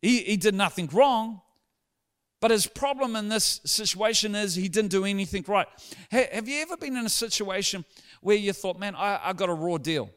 he, 0.00 0.20
he 0.20 0.38
did 0.38 0.54
nothing 0.54 0.88
wrong. 0.94 1.42
But 2.40 2.52
his 2.52 2.66
problem 2.66 3.16
in 3.16 3.28
this 3.28 3.60
situation 3.66 4.34
is 4.34 4.54
he 4.54 4.70
didn't 4.70 4.90
do 4.90 5.04
anything 5.04 5.44
right. 5.46 5.66
Have 6.10 6.48
you 6.48 6.62
ever 6.62 6.78
been 6.78 6.96
in 6.96 7.04
a 7.04 7.10
situation 7.10 7.84
where 8.22 8.34
you 8.34 8.54
thought, 8.54 8.78
man, 8.78 8.94
I, 8.96 9.20
I 9.24 9.32
got 9.34 9.50
a 9.50 9.52
raw 9.52 9.76
deal? 9.76 10.08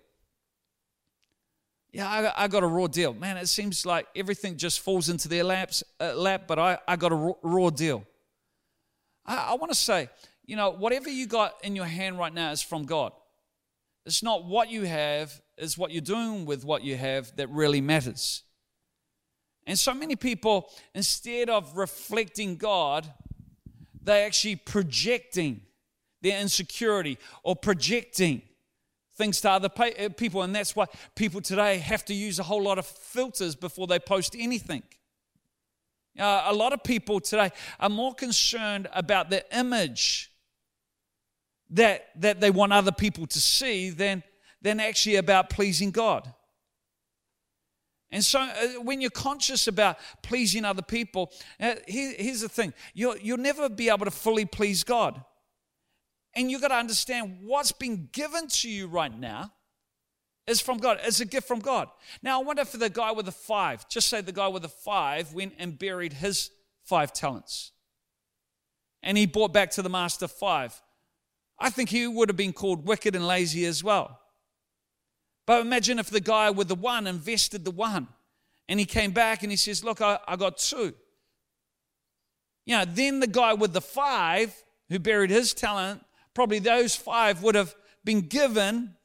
Yeah, 1.91 2.07
I, 2.07 2.45
I, 2.45 2.47
got 2.47 2.63
a 2.63 2.67
raw 2.67 2.87
deal. 2.87 3.13
Man, 3.13 3.35
it 3.35 3.47
seems 3.47 3.85
like 3.85 4.07
everything 4.15 4.55
just 4.55 4.79
falls 4.79 5.09
into 5.09 5.27
their 5.27 5.43
laps, 5.43 5.83
uh, 5.99 6.13
lap, 6.15 6.43
but 6.47 6.57
I, 6.57 6.77
I 6.87 6.95
got 6.95 7.11
a 7.11 7.15
raw, 7.15 7.33
raw 7.43 7.69
deal. 7.71 8.05
I, 9.25 9.49
I 9.49 9.53
want 9.55 9.73
to 9.73 9.77
say, 9.77 10.07
you 10.45 10.55
know, 10.55 10.69
whatever 10.69 11.09
you 11.09 11.27
got 11.27 11.55
in 11.61 11.75
your 11.75 11.87
hand 11.87 12.17
right 12.17 12.33
now 12.33 12.51
is 12.51 12.61
from 12.61 12.85
God. 12.85 13.11
It's 14.05 14.21
not 14.21 14.45
what 14.45 14.69
you 14.69 14.83
have, 14.83 15.41
it's 15.57 15.77
what 15.77 15.91
you're 15.91 16.01
doing 16.01 16.45
with 16.45 16.63
what 16.63 16.83
you 16.83 16.95
have 16.95 17.35
that 17.37 17.49
really 17.49 17.81
matters. 17.81 18.43
And 19.67 19.79
so 19.79 19.93
many 19.93 20.15
people, 20.15 20.69
instead 20.93 21.49
of 21.49 21.75
reflecting 21.75 22.55
God, 22.55 23.11
they're 24.01 24.25
actually 24.25 24.57
projecting 24.57 25.61
their 26.21 26.39
insecurity 26.39 27.17
or 27.43 27.55
projecting 27.55 28.43
things 29.15 29.41
to 29.41 29.49
other 29.49 29.69
uh, 29.77 30.09
people. 30.09 30.43
And 30.43 30.55
that's 30.55 30.75
why 30.75 30.85
people 31.15 31.41
today 31.41 31.77
have 31.77 32.05
to 32.05 32.13
use 32.13 32.37
a 32.37 32.43
whole 32.43 32.61
lot 32.61 32.77
of 32.77 32.85
filters 32.85 33.55
before 33.55 33.87
they 33.87 33.97
post 33.97 34.35
anything. 34.37 34.83
Uh, 36.17 36.43
a 36.45 36.53
lot 36.53 36.73
of 36.73 36.83
people 36.83 37.19
today 37.19 37.51
are 37.79 37.89
more 37.89 38.13
concerned 38.13 38.87
about 38.93 39.29
the 39.29 39.43
image 39.57 40.31
that, 41.71 42.09
that 42.21 42.39
they 42.41 42.51
want 42.51 42.73
other 42.73 42.91
people 42.91 43.25
to 43.27 43.39
see 43.39 43.89
than, 43.89 44.23
than 44.61 44.79
actually 44.79 45.15
about 45.15 45.49
pleasing 45.49 45.91
God. 45.91 46.31
And 48.11 48.23
so, 48.23 48.39
uh, 48.39 48.81
when 48.81 49.01
you're 49.01 49.09
conscious 49.09 49.67
about 49.67 49.97
pleasing 50.21 50.63
other 50.63 50.81
people, 50.81 51.31
uh, 51.59 51.75
here, 51.87 52.13
here's 52.17 52.41
the 52.41 52.49
thing 52.49 52.73
you'll, 52.93 53.17
you'll 53.17 53.37
never 53.37 53.67
be 53.67 53.89
able 53.89 54.05
to 54.05 54.11
fully 54.11 54.45
please 54.45 54.83
God. 54.83 55.21
And 56.33 56.51
you've 56.51 56.61
got 56.61 56.69
to 56.69 56.75
understand 56.75 57.39
what's 57.43 57.71
been 57.71 58.09
given 58.11 58.47
to 58.47 58.69
you 58.69 58.87
right 58.87 59.17
now 59.17 59.51
is 60.47 60.61
from 60.61 60.77
God. 60.77 60.99
It's 61.03 61.19
a 61.19 61.25
gift 61.25 61.47
from 61.47 61.59
God. 61.59 61.89
Now, 62.21 62.39
I 62.39 62.43
wonder 62.43 62.65
for 62.65 62.77
the 62.77 62.89
guy 62.89 63.11
with 63.11 63.25
the 63.25 63.31
five, 63.31 63.87
just 63.89 64.07
say 64.07 64.21
the 64.21 64.31
guy 64.31 64.47
with 64.47 64.61
the 64.61 64.69
five 64.69 65.33
went 65.33 65.53
and 65.57 65.77
buried 65.77 66.13
his 66.13 66.51
five 66.83 67.13
talents. 67.13 67.71
And 69.01 69.17
he 69.17 69.25
brought 69.25 69.53
back 69.53 69.71
to 69.71 69.81
the 69.81 69.89
master 69.89 70.27
five. 70.27 70.79
I 71.59 71.69
think 71.69 71.89
he 71.89 72.07
would 72.07 72.29
have 72.29 72.37
been 72.37 72.53
called 72.53 72.85
wicked 72.85 73.15
and 73.15 73.25
lazy 73.25 73.65
as 73.65 73.83
well. 73.83 74.19
But 75.45 75.61
imagine 75.61 75.99
if 75.99 76.09
the 76.09 76.19
guy 76.19 76.49
with 76.49 76.67
the 76.67 76.75
one 76.75 77.07
invested 77.07 77.65
the 77.65 77.71
one 77.71 78.07
and 78.67 78.79
he 78.79 78.85
came 78.85 79.11
back 79.11 79.43
and 79.43 79.51
he 79.51 79.55
says, 79.55 79.83
Look, 79.83 80.01
I, 80.01 80.19
I 80.27 80.35
got 80.35 80.57
two. 80.57 80.93
You 82.65 82.77
know, 82.77 82.85
then 82.85 83.19
the 83.19 83.27
guy 83.27 83.53
with 83.53 83.73
the 83.73 83.81
five 83.81 84.53
who 84.89 84.99
buried 84.99 85.29
his 85.29 85.53
talent 85.53 86.03
probably 86.33 86.59
those 86.59 86.95
five 86.95 87.41
would 87.41 87.55
have 87.55 87.75
been 88.03 88.21
given 88.21 88.95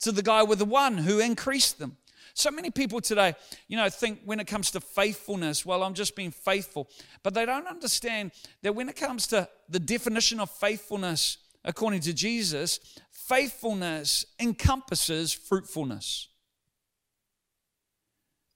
to 0.00 0.12
the 0.12 0.22
guy 0.22 0.42
with 0.42 0.58
the 0.58 0.64
one 0.64 0.96
who 0.98 1.18
increased 1.18 1.78
them. 1.78 1.96
So 2.34 2.50
many 2.50 2.70
people 2.70 3.00
today, 3.00 3.34
you 3.68 3.76
know, 3.76 3.88
think 3.88 4.20
when 4.24 4.40
it 4.40 4.46
comes 4.46 4.70
to 4.72 4.80
faithfulness, 4.80 5.64
well, 5.64 5.82
I'm 5.82 5.94
just 5.94 6.16
being 6.16 6.32
faithful. 6.32 6.88
But 7.22 7.34
they 7.34 7.46
don't 7.46 7.66
understand 7.66 8.32
that 8.62 8.74
when 8.74 8.88
it 8.88 8.96
comes 8.96 9.26
to 9.28 9.48
the 9.68 9.78
definition 9.78 10.40
of 10.40 10.50
faithfulness, 10.50 11.38
according 11.64 12.00
to 12.00 12.12
Jesus, 12.12 12.80
faithfulness 13.10 14.26
encompasses 14.38 15.32
fruitfulness. 15.32 16.28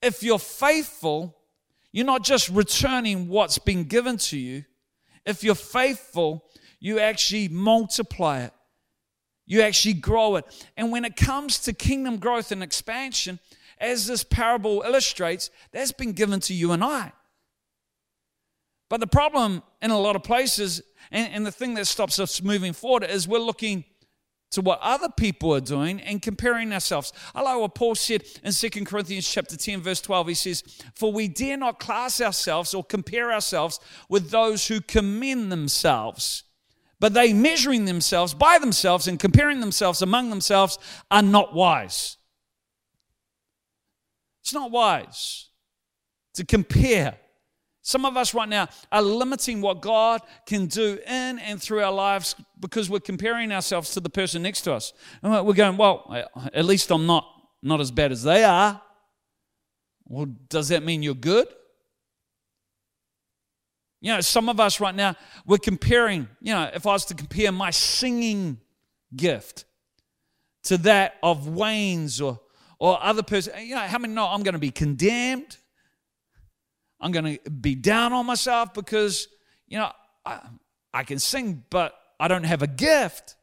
If 0.03 0.23
you're 0.23 0.39
faithful, 0.39 1.37
you're 1.93 2.07
not 2.07 2.23
just 2.23 2.49
returning 2.49 3.29
what's 3.29 3.59
been 3.59 3.85
given 3.85 4.19
to 4.19 4.39
you. 4.39 4.65
If 5.25 5.43
you're 5.43 5.55
faithful, 5.55 6.45
you 6.81 7.01
actually 7.01 7.49
multiply 7.49 8.43
it, 8.43 8.53
you 9.47 9.63
actually 9.63 9.95
grow 9.95 10.37
it. 10.37 10.45
And 10.77 10.93
when 10.93 11.05
it 11.05 11.17
comes 11.17 11.59
to 11.61 11.73
kingdom 11.73 12.19
growth 12.19 12.53
and 12.53 12.63
expansion, 12.63 13.41
as 13.81 14.07
this 14.07 14.25
parable 14.25 14.83
illustrates, 14.83 15.51
that's 15.73 15.93
been 15.93 16.13
given 16.13 16.41
to 16.41 16.55
you 16.55 16.73
and 16.73 16.85
I. 16.85 17.13
But 18.89 19.01
the 19.01 19.07
problem 19.07 19.63
in 19.83 19.91
a 19.91 19.99
lot 19.99 20.17
of 20.17 20.23
places, 20.23 20.83
and, 21.11 21.33
and 21.33 21.47
the 21.47 21.53
thing 21.53 21.75
that 21.75 21.87
stops 21.87 22.19
us 22.19 22.43
moving 22.43 22.73
forward, 22.73 23.05
is 23.05 23.29
we're 23.29 23.39
looking 23.39 23.85
to 24.51 24.63
what 24.63 24.79
other 24.81 25.11
people 25.15 25.55
are 25.55 25.61
doing 25.61 26.01
and 26.01 26.23
comparing 26.23 26.73
ourselves. 26.73 27.13
I 27.35 27.43
like 27.43 27.59
what 27.59 27.75
Paul 27.75 27.95
said 27.95 28.25
in 28.43 28.53
2 28.53 28.71
Corinthians 28.85 29.29
chapter 29.29 29.57
10, 29.57 29.83
verse 29.83 30.01
12. 30.01 30.29
He 30.29 30.35
says, 30.35 30.63
For 30.95 31.13
we 31.13 31.29
dare 31.29 31.59
not 31.59 31.79
class 31.79 32.21
ourselves 32.21 32.73
or 32.73 32.83
compare 32.83 33.31
ourselves 33.31 33.79
with 34.09 34.31
those 34.31 34.67
who 34.67 34.81
commend 34.81 35.53
themselves 35.53 36.45
but 37.01 37.15
they 37.15 37.33
measuring 37.33 37.85
themselves 37.85 38.35
by 38.35 38.59
themselves 38.59 39.07
and 39.07 39.19
comparing 39.19 39.61
themselves 39.61 40.03
among 40.03 40.31
themselves 40.31 40.79
are 41.11 41.23
not 41.23 41.55
wise. 41.55 42.17
It's 44.43 44.53
not 44.53 44.71
wise 44.71 45.51
to 46.35 46.45
compare. 46.45 47.17
Some 47.89 48.05
of 48.05 48.19
us 48.19 48.35
right 48.35 48.51
now 48.51 48.69
are 48.93 49.01
limiting 49.01 49.63
what 49.63 49.81
God 49.81 50.21
can 50.45 50.67
do 50.67 50.99
in 51.07 51.39
and 51.39 51.59
through 51.59 51.83
our 51.83 51.91
lives 51.91 52.35
because 52.61 52.91
we're 52.91 53.01
comparing 53.01 53.51
ourselves 53.51 53.95
to 53.95 54.01
the 54.01 54.11
person 54.11 54.43
next 54.43 54.61
to 54.63 54.75
us. 54.75 54.93
And 55.23 55.47
we're 55.47 55.55
going, 55.55 55.79
well, 55.79 56.29
at 56.53 56.67
least 56.67 56.91
I'm 56.91 57.07
not, 57.07 57.27
not 57.63 57.81
as 57.81 57.91
bad 57.91 58.13
as 58.13 58.23
they 58.23 58.45
are. 58.45 58.79
Well, 60.05 60.27
does 60.51 60.69
that 60.69 60.83
mean 60.83 61.03
you're 61.03 61.15
good? 61.15 61.49
You 64.03 64.13
know, 64.13 64.21
some 64.21 64.51
of 64.51 64.61
us 64.61 64.81
right 64.81 64.95
now, 64.95 65.17
we're 65.47 65.57
comparing, 65.57 66.29
you 66.43 66.53
know, 66.53 66.71
if 66.75 66.87
I 66.87 66.93
was 66.93 67.07
to 67.07 67.15
compare 67.15 67.53
my 67.53 67.71
singing 67.71 68.61
gift 69.17 69.65
to 70.65 70.77
that 70.77 71.15
of 71.23 71.49
Wayne's 71.49 72.21
or, 72.21 72.39
or 72.79 73.03
other 73.03 73.23
person, 73.23 73.55
you 73.67 73.77
know, 73.77 73.81
how 73.81 73.97
many 73.97 74.13
know 74.13 74.27
I'm 74.27 74.43
going 74.43 74.53
to 74.53 74.59
be 74.59 74.73
condemned? 74.73 75.57
I'm 77.01 77.13
going 77.13 77.39
to 77.39 77.51
be 77.51 77.75
down 77.75 78.13
on 78.13 78.27
myself 78.27 78.75
because, 78.75 79.29
you 79.69 79.79
know, 79.79 79.91
I, 80.25 80.41
I 80.93 81.05
can 81.05 81.19
sing, 81.19 81.65
but 81.71 81.95
I 82.19 82.29
don't 82.29 82.45
have 82.45 82.63
a 82.63 82.67
gift. 82.67 83.37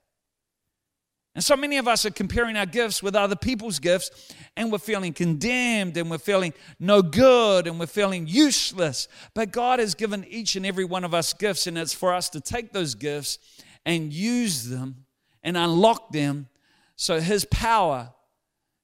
And 1.36 1.44
so 1.44 1.58
many 1.58 1.78
of 1.78 1.88
us 1.88 2.06
are 2.06 2.12
comparing 2.12 2.56
our 2.56 2.66
gifts 2.66 3.04
with 3.04 3.14
other 3.14 3.36
people's 3.36 3.80
gifts, 3.80 4.34
and 4.56 4.72
we're 4.72 4.78
feeling 4.78 5.12
condemned, 5.12 5.98
and 5.98 6.10
we're 6.10 6.18
feeling 6.18 6.54
no 6.80 7.02
good, 7.02 7.68
and 7.68 7.78
we're 7.78 7.88
feeling 7.88 8.26
useless. 8.26 9.10
But 9.34 9.52
God 9.52 9.80
has 9.80 9.96
given 9.96 10.26
each 10.30 10.56
and 10.56 10.66
every 10.66 10.86
one 10.86 11.04
of 11.04 11.14
us 11.14 11.34
gifts, 11.34 11.68
and 11.68 11.78
it's 11.78 11.94
for 11.94 12.14
us 12.14 12.30
to 12.30 12.40
take 12.40 12.72
those 12.72 12.96
gifts 12.96 13.38
and 13.86 14.14
use 14.14 14.70
them 14.70 15.06
and 15.44 15.58
unlock 15.58 16.14
them 16.14 16.48
so 16.96 17.20
His 17.20 17.44
power 17.46 18.14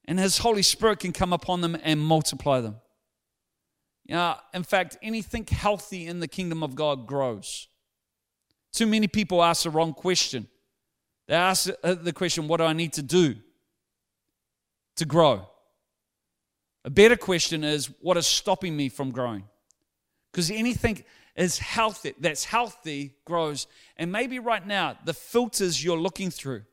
and 0.06 0.20
His 0.20 0.40
Holy 0.40 0.62
Spirit 0.62 1.00
can 1.00 1.14
come 1.14 1.32
upon 1.32 1.62
them 1.62 1.78
and 1.82 2.02
multiply 2.02 2.60
them. 2.60 2.76
Know, 4.12 4.36
in 4.54 4.64
fact, 4.64 4.98
anything 5.02 5.46
healthy 5.46 6.06
in 6.06 6.20
the 6.20 6.28
kingdom 6.28 6.64
of 6.64 6.76
God 6.76 7.08
grows. 7.08 7.68
Too 8.74 8.86
many 8.86 9.08
people 9.08 9.42
ask 9.42 9.64
the 9.64 9.70
wrong 9.70 9.94
question. 9.94 10.48
They 11.28 11.36
ask 11.36 11.70
uh, 11.84 11.94
the 11.94 12.12
question, 12.12 12.48
What 12.48 12.58
do 12.58 12.66
I 12.66 12.74
need 12.74 12.94
to 12.94 13.02
do 13.02 13.36
to 14.98 15.06
grow? 15.06 15.48
A 16.84 16.90
better 16.90 17.16
question 17.16 17.64
is, 17.64 17.90
What 18.02 18.18
is 18.18 18.28
stopping 18.28 18.76
me 18.76 18.90
from 18.90 19.12
growing? 19.12 19.46
Because 20.32 20.52
anything 20.52 21.04
is 21.36 21.58
healthy, 21.60 22.14
that's 22.20 22.44
healthy 22.44 23.16
grows. 23.24 23.68
And 23.96 24.12
maybe 24.12 24.40
right 24.40 24.66
now, 24.66 24.98
the 25.06 25.14
filters 25.14 25.84
you're 25.84 25.98
looking 25.98 26.32
through 26.32 26.64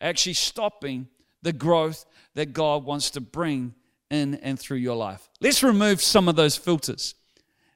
are 0.00 0.08
actually 0.08 0.34
stopping 0.34 1.08
the 1.42 1.52
growth 1.52 2.04
that 2.34 2.52
God 2.52 2.84
wants 2.84 3.10
to 3.10 3.20
bring 3.20 3.74
in 4.10 4.34
and 4.36 4.58
through 4.58 4.78
your 4.78 4.96
life. 4.96 5.28
Let's 5.40 5.62
remove 5.62 6.02
some 6.02 6.28
of 6.28 6.36
those 6.36 6.56
filters 6.56 7.14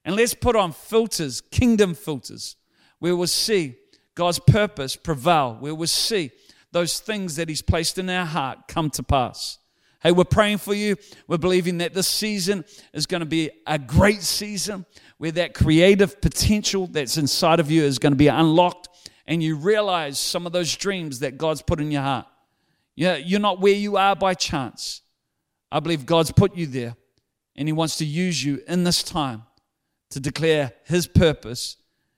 and 0.04 0.16
let's 0.16 0.34
put 0.34 0.56
on 0.56 0.72
filters, 0.72 1.40
kingdom 1.40 1.94
filters, 1.94 2.56
where 2.98 3.16
we'll 3.16 3.26
see 3.26 3.76
God's 4.14 4.38
purpose 4.38 4.96
prevail, 4.96 5.56
where 5.58 5.74
we 5.74 5.86
see 5.86 6.30
those 6.72 7.00
things 7.00 7.36
that 7.36 7.48
He's 7.48 7.62
placed 7.62 7.98
in 7.98 8.10
our 8.10 8.26
heart 8.26 8.68
come 8.68 8.90
to 8.90 9.02
pass. 9.02 9.58
Hey, 10.02 10.12
we're 10.12 10.24
praying 10.24 10.58
for 10.58 10.74
you. 10.74 10.96
We're 11.26 11.38
believing 11.38 11.78
that 11.78 11.94
this 11.94 12.08
season 12.08 12.66
is 12.92 13.06
going 13.06 13.20
to 13.20 13.26
be 13.26 13.50
a 13.66 13.78
great 13.78 14.22
season 14.22 14.84
where 15.16 15.32
that 15.32 15.54
creative 15.54 16.20
potential 16.20 16.86
that's 16.86 17.16
inside 17.16 17.58
of 17.58 17.70
you 17.70 17.82
is 17.84 17.98
going 17.98 18.12
to 18.12 18.16
be 18.16 18.28
unlocked 18.28 18.88
and 19.26 19.42
you 19.42 19.56
realize 19.56 20.18
some 20.18 20.44
of 20.44 20.52
those 20.52 20.76
dreams 20.76 21.20
that 21.20 21.38
God's 21.38 21.62
put 21.62 21.80
in 21.80 21.90
your 21.90 22.02
heart. 22.02 22.26
Yeah, 22.94 23.16
you're 23.16 23.40
not 23.40 23.60
where 23.60 23.72
you 23.72 23.96
are 23.96 24.14
by 24.14 24.34
chance. 24.34 25.00
I 25.70 25.80
believe 25.80 26.06
God's 26.06 26.32
put 26.32 26.56
you 26.56 26.66
there 26.66 26.96
and 27.56 27.68
He 27.68 27.72
wants 27.72 27.96
to 27.98 28.04
use 28.04 28.44
you 28.44 28.62
in 28.68 28.84
this 28.84 29.02
time 29.02 29.44
to 30.10 30.20
declare 30.20 30.72
His 30.84 31.06
purpose 31.06 31.76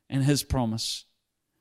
and 0.09 0.25
His 0.25 0.43
promise. 0.43 1.05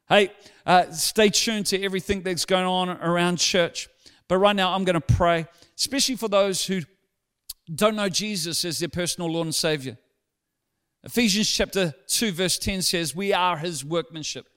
Hey, 0.08 0.32
uh, 0.66 0.92
stay 0.92 1.30
tuned 1.30 1.66
to 1.68 1.82
everything 1.82 2.22
that's 2.22 2.46
going 2.46 2.66
on 2.66 2.90
around 2.90 3.38
church. 3.38 3.90
But 4.28 4.38
right 4.38 4.56
now, 4.56 4.74
I'm 4.74 4.84
going 4.84 5.00
to 5.00 5.02
pray, 5.02 5.48
especially 5.78 6.16
for 6.16 6.28
those 6.28 6.66
who 6.66 6.82
don't 7.74 7.96
know 7.96 8.10
Jesus 8.10 8.64
as 8.66 8.80
their 8.80 8.90
personal 8.90 9.32
Lord 9.32 9.48
and 9.48 9.56
Savior. 9.56 9.98
Ephesians 11.04 11.50
chapter 11.50 11.94
2, 12.08 12.32
verse 12.32 12.58
10 12.58 12.82
says, 12.82 13.16
We 13.16 13.34
are 13.34 13.58
his 13.58 13.84
workmanship. 13.86 14.48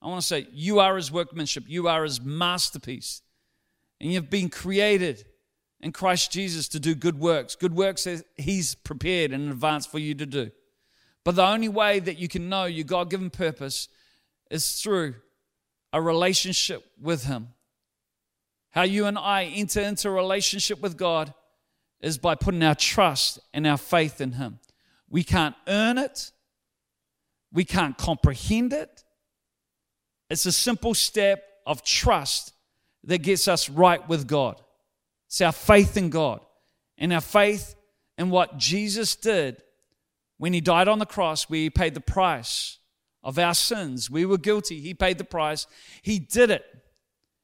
I 0.00 0.06
want 0.06 0.20
to 0.20 0.26
say, 0.26 0.46
You 0.52 0.78
are 0.80 0.96
his 0.96 1.10
workmanship. 1.10 1.64
You 1.66 1.88
are 1.88 2.04
his 2.04 2.20
masterpiece. 2.20 3.22
And 4.00 4.12
you've 4.12 4.30
been 4.30 4.48
created 4.48 5.24
in 5.80 5.92
Christ 5.92 6.32
Jesus 6.32 6.68
to 6.68 6.80
do 6.80 6.94
good 6.94 7.18
works. 7.18 7.54
Good 7.54 7.74
works 7.74 8.04
that 8.04 8.24
he's 8.36 8.74
prepared 8.74 9.32
in 9.32 9.48
advance 9.48 9.86
for 9.86 9.98
you 9.98 10.14
to 10.14 10.26
do. 10.26 10.50
But 11.24 11.36
the 11.36 11.44
only 11.44 11.68
way 11.68 11.98
that 12.00 12.18
you 12.18 12.28
can 12.28 12.48
know 12.48 12.64
your 12.64 12.84
God 12.84 13.10
given 13.10 13.30
purpose 13.30 13.88
is 14.50 14.80
through 14.80 15.14
a 15.92 16.00
relationship 16.00 16.84
with 17.00 17.24
him. 17.24 17.48
How 18.70 18.82
you 18.82 19.06
and 19.06 19.18
I 19.18 19.44
enter 19.44 19.80
into 19.80 20.08
a 20.08 20.12
relationship 20.12 20.80
with 20.80 20.96
God 20.96 21.32
is 22.00 22.18
by 22.18 22.34
putting 22.34 22.62
our 22.62 22.74
trust 22.74 23.38
and 23.52 23.66
our 23.66 23.78
faith 23.78 24.20
in 24.20 24.32
him. 24.32 24.58
We 25.08 25.24
can't 25.24 25.54
earn 25.66 25.98
it. 25.98 26.30
We 27.52 27.64
can't 27.64 27.96
comprehend 27.96 28.72
it. 28.72 29.04
It's 30.30 30.46
a 30.46 30.52
simple 30.52 30.94
step 30.94 31.42
of 31.66 31.82
trust 31.82 32.52
that 33.04 33.22
gets 33.22 33.48
us 33.48 33.70
right 33.70 34.06
with 34.08 34.26
God. 34.26 34.60
It's 35.28 35.40
our 35.40 35.52
faith 35.52 35.96
in 35.96 36.10
God 36.10 36.40
and 36.96 37.12
our 37.12 37.20
faith 37.20 37.76
in 38.16 38.30
what 38.30 38.58
Jesus 38.58 39.14
did 39.14 39.62
when 40.38 40.52
he 40.52 40.60
died 40.60 40.88
on 40.88 40.98
the 40.98 41.06
cross, 41.06 41.44
where 41.44 41.60
he 41.60 41.70
paid 41.70 41.94
the 41.94 42.00
price 42.00 42.78
of 43.22 43.38
our 43.38 43.54
sins. 43.54 44.10
We 44.10 44.26
were 44.26 44.38
guilty. 44.38 44.80
He 44.80 44.94
paid 44.94 45.18
the 45.18 45.24
price. 45.24 45.66
He 46.02 46.18
did 46.18 46.50
it. 46.50 46.64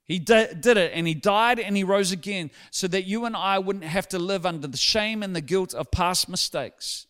He 0.04 0.18
did 0.18 0.66
it 0.66 0.92
and 0.94 1.06
he 1.06 1.14
died 1.14 1.58
and 1.58 1.76
he 1.76 1.84
rose 1.84 2.12
again 2.12 2.50
so 2.70 2.86
that 2.88 3.04
you 3.04 3.24
and 3.24 3.36
I 3.36 3.58
wouldn't 3.58 3.84
have 3.84 4.08
to 4.08 4.18
live 4.18 4.44
under 4.44 4.66
the 4.66 4.76
shame 4.76 5.22
and 5.22 5.34
the 5.34 5.40
guilt 5.40 5.72
of 5.72 5.90
past 5.90 6.28
mistakes 6.28 7.06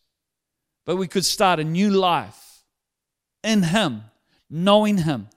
but 0.85 0.97
we 0.97 1.09
could 1.09 1.25
start 1.25 1.61
a 1.61 1.65
new 1.65 1.91
life 1.91 2.65
in 3.43 3.63
Him, 3.63 4.05
knowing 4.51 4.99
Him, 4.99 5.29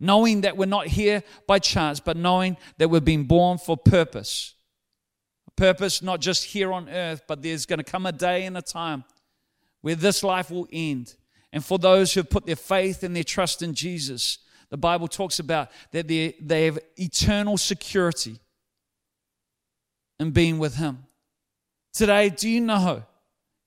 knowing 0.00 0.40
that 0.40 0.56
we're 0.56 0.66
not 0.66 0.86
here 0.86 1.22
by 1.46 1.58
chance, 1.58 2.00
but 2.00 2.16
knowing 2.16 2.56
that 2.78 2.88
we've 2.88 3.04
been 3.04 3.24
born 3.24 3.58
for 3.58 3.76
purpose. 3.76 4.54
Purpose 5.56 6.02
not 6.02 6.20
just 6.20 6.44
here 6.44 6.72
on 6.72 6.88
earth, 6.88 7.22
but 7.28 7.42
there's 7.42 7.66
going 7.66 7.78
to 7.78 7.84
come 7.84 8.06
a 8.06 8.12
day 8.12 8.46
and 8.46 8.56
a 8.56 8.62
time 8.62 9.04
where 9.82 9.94
this 9.94 10.24
life 10.24 10.50
will 10.50 10.66
end. 10.72 11.14
And 11.52 11.64
for 11.64 11.78
those 11.78 12.12
who 12.12 12.20
have 12.20 12.30
put 12.30 12.46
their 12.46 12.56
faith 12.56 13.02
and 13.02 13.14
their 13.14 13.24
trust 13.24 13.62
in 13.62 13.74
Jesus, 13.74 14.38
the 14.70 14.76
Bible 14.76 15.08
talks 15.08 15.38
about 15.38 15.70
that 15.92 16.08
they, 16.08 16.34
they 16.40 16.64
have 16.64 16.78
eternal 16.96 17.58
security 17.58 18.38
in 20.18 20.30
being 20.30 20.58
with 20.58 20.76
Him. 20.76 21.04
Today, 21.92 22.28
do 22.30 22.48
you 22.48 22.60
know 22.60 23.04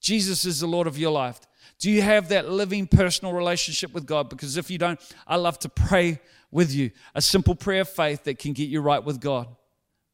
Jesus 0.04 0.43
is 0.43 0.60
the 0.60 0.67
Lord 0.67 0.86
of 0.86 1.00
your 1.00 1.12
life. 1.12 1.39
Do 1.84 1.91
you 1.91 2.02
have 2.02 2.30
that 2.30 2.50
living 2.50 2.88
personal 2.88 3.34
relationship 3.34 3.93
with 3.93 4.06
God? 4.06 4.30
Because 4.30 4.56
if 4.56 4.72
you 4.72 4.78
don't, 4.78 4.98
I 5.28 5.36
love 5.36 5.60
to 5.60 5.69
pray 5.69 6.22
with 6.50 6.74
you 6.74 6.91
a 7.13 7.22
simple 7.22 7.56
prayer 7.56 7.82
of 7.82 7.89
faith 7.89 8.24
that 8.24 8.39
can 8.39 8.54
get 8.54 8.69
you 8.69 8.80
right 8.80 9.04
with 9.04 9.19
God. 9.19 9.54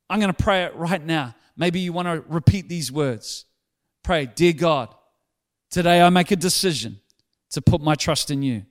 I'm 0.10 0.20
going 0.20 0.34
to 0.34 0.44
pray 0.44 0.64
it 0.64 0.76
right 0.76 1.06
now. 1.06 1.36
Maybe 1.56 1.80
you 1.80 1.94
want 1.94 2.08
to 2.08 2.24
repeat 2.28 2.70
these 2.70 2.92
words. 2.92 3.46
Pray, 4.02 4.26
Dear 4.26 4.54
God, 4.54 4.96
today 5.70 6.02
I 6.02 6.10
make 6.10 6.32
a 6.32 6.36
decision 6.36 7.02
to 7.52 7.62
put 7.62 7.82
my 7.82 7.94
trust 7.94 8.32
in 8.32 8.42
you. 8.42 8.66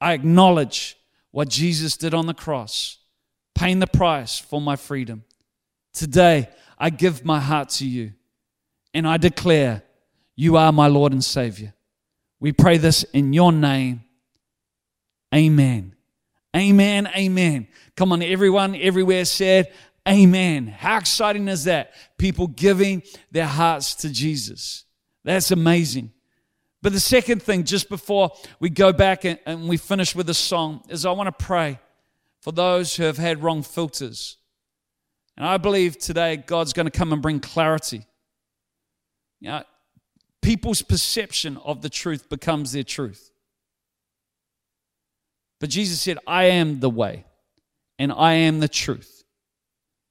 I 0.00 0.14
acknowledge 0.14 0.96
what 1.30 1.50
Jesus 1.50 1.94
did 1.98 2.14
on 2.14 2.24
the 2.24 2.32
cross, 2.32 3.00
paying 3.54 3.80
the 3.80 3.86
price 3.86 4.38
for 4.38 4.62
my 4.62 4.76
freedom. 4.76 5.24
Today, 5.92 6.48
I 6.78 6.88
give 6.88 7.22
my 7.22 7.38
heart 7.38 7.68
to 7.68 7.86
you 7.86 8.14
and 8.94 9.06
I 9.06 9.18
declare 9.18 9.82
you 10.36 10.56
are 10.56 10.72
my 10.72 10.86
Lord 10.86 11.12
and 11.12 11.22
Savior. 11.22 11.74
We 12.44 12.52
pray 12.52 12.76
this 12.76 13.04
in 13.04 13.32
your 13.32 13.52
name. 13.52 14.02
Amen. 15.34 15.96
Amen. 16.54 17.06
Amen. 17.16 17.68
Come 17.96 18.12
on, 18.12 18.22
everyone, 18.22 18.76
everywhere 18.76 19.24
said, 19.24 19.72
Amen. 20.06 20.66
How 20.66 20.98
exciting 20.98 21.48
is 21.48 21.64
that? 21.64 21.94
People 22.18 22.48
giving 22.48 23.02
their 23.30 23.46
hearts 23.46 23.94
to 23.94 24.10
Jesus. 24.10 24.84
That's 25.24 25.52
amazing. 25.52 26.12
But 26.82 26.92
the 26.92 27.00
second 27.00 27.42
thing, 27.42 27.64
just 27.64 27.88
before 27.88 28.30
we 28.60 28.68
go 28.68 28.92
back 28.92 29.24
and, 29.24 29.66
we 29.66 29.78
finish 29.78 30.14
with 30.14 30.26
the 30.26 30.34
song, 30.34 30.84
is 30.90 31.06
I 31.06 31.12
want 31.12 31.28
to 31.28 31.44
pray 31.46 31.78
for 32.42 32.52
those 32.52 32.94
who 32.94 33.04
have 33.04 33.16
had 33.16 33.42
wrong 33.42 33.62
filters. 33.62 34.36
And 35.38 35.46
I 35.46 35.56
believe 35.56 35.96
today 35.96 36.36
God's 36.36 36.74
going 36.74 36.90
to 36.90 36.98
come 36.98 37.10
and 37.10 37.22
bring 37.22 37.40
clarity. 37.40 38.04
You 39.40 39.48
know, 39.48 39.62
people's 40.44 40.82
perception 40.82 41.56
of 41.64 41.80
the 41.80 41.88
truth 41.88 42.28
becomes 42.28 42.72
their 42.72 42.84
truth. 42.84 43.32
But 45.58 45.70
Jesus 45.70 46.02
said, 46.02 46.18
I 46.26 46.44
am 46.44 46.80
the 46.80 46.90
way 46.90 47.24
and 47.98 48.12
I 48.12 48.34
am 48.34 48.60
the 48.60 48.68
truth. 48.68 49.24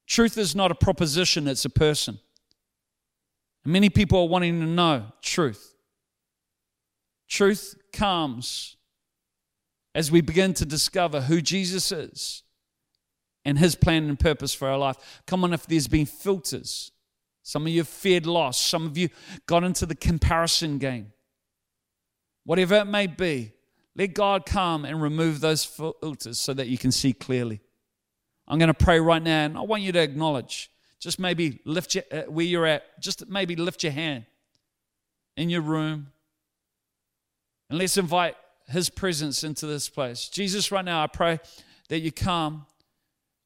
Truth 0.07 0.37
is 0.37 0.55
not 0.55 0.71
a 0.71 0.75
proposition, 0.75 1.47
it's 1.47 1.65
a 1.65 1.69
person. 1.69 2.19
And 3.63 3.73
many 3.73 3.89
people 3.89 4.19
are 4.19 4.27
wanting 4.27 4.59
to 4.59 4.65
know 4.65 5.05
truth. 5.21 5.75
Truth 7.29 7.75
comes 7.93 8.75
as 9.93 10.11
we 10.11 10.21
begin 10.21 10.55
to 10.55 10.65
discover 10.65 11.21
who 11.21 11.41
Jesus 11.41 11.91
is 11.91 12.41
and 13.45 13.59
his 13.59 13.75
plan 13.75 14.09
and 14.09 14.19
purpose 14.19 14.53
for 14.53 14.67
our 14.67 14.79
life. 14.79 15.21
Come 15.27 15.43
on, 15.43 15.53
if 15.53 15.67
there's 15.67 15.87
been 15.87 16.07
filters 16.07 16.91
some 17.43 17.63
of 17.63 17.73
you 17.73 17.83
feared 17.83 18.25
loss. 18.25 18.59
Some 18.59 18.85
of 18.85 18.97
you 18.97 19.09
got 19.45 19.63
into 19.63 19.85
the 19.85 19.95
comparison 19.95 20.77
game. 20.77 21.11
Whatever 22.45 22.75
it 22.75 22.85
may 22.85 23.07
be, 23.07 23.51
let 23.95 24.13
God 24.13 24.45
come 24.45 24.85
and 24.85 25.01
remove 25.01 25.41
those 25.41 25.63
filters 25.63 26.39
so 26.39 26.53
that 26.53 26.67
you 26.67 26.77
can 26.77 26.91
see 26.91 27.13
clearly. 27.13 27.61
I'm 28.47 28.59
going 28.59 28.67
to 28.67 28.73
pray 28.73 28.99
right 28.99 29.21
now, 29.21 29.45
and 29.45 29.57
I 29.57 29.61
want 29.61 29.83
you 29.83 29.91
to 29.91 29.99
acknowledge. 29.99 30.71
Just 30.99 31.19
maybe 31.19 31.59
lift 31.65 31.95
your, 31.95 32.03
uh, 32.11 32.21
where 32.23 32.45
you're 32.45 32.65
at, 32.65 32.99
just 33.01 33.27
maybe 33.29 33.55
lift 33.55 33.83
your 33.83 33.91
hand 33.91 34.25
in 35.35 35.49
your 35.49 35.61
room. 35.61 36.07
And 37.69 37.77
let's 37.77 37.97
invite 37.97 38.35
His 38.67 38.89
presence 38.89 39.43
into 39.43 39.65
this 39.65 39.89
place. 39.89 40.29
Jesus, 40.29 40.71
right 40.71 40.83
now, 40.83 41.03
I 41.03 41.07
pray 41.07 41.39
that 41.89 41.99
you 41.99 42.11
come 42.11 42.65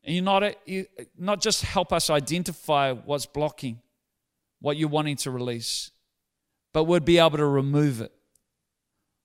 and 0.04 0.16
you 0.16 0.22
not, 0.22 0.56
you 0.68 0.86
not 1.18 1.42
just 1.42 1.64
help 1.64 1.92
us 1.92 2.10
identify 2.10 2.94
what's 2.94 3.26
blocking, 3.26 3.82
what 4.60 4.78
you're 4.78 4.90
wanting 4.90 5.18
to 5.18 5.32
release, 5.32 5.92
but 6.74 6.86
would 6.86 7.06
be 7.06 7.18
able 7.18 7.38
to 7.38 7.46
remove 7.46 8.02
it. 8.02 8.12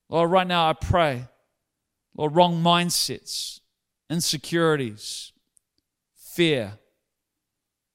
Lord, 0.09 0.31
right 0.31 0.47
now 0.47 0.69
I 0.69 0.73
pray, 0.73 1.27
Lord, 2.15 2.35
wrong 2.35 2.61
mindsets, 2.61 3.59
insecurities, 4.09 5.31
fear. 6.15 6.73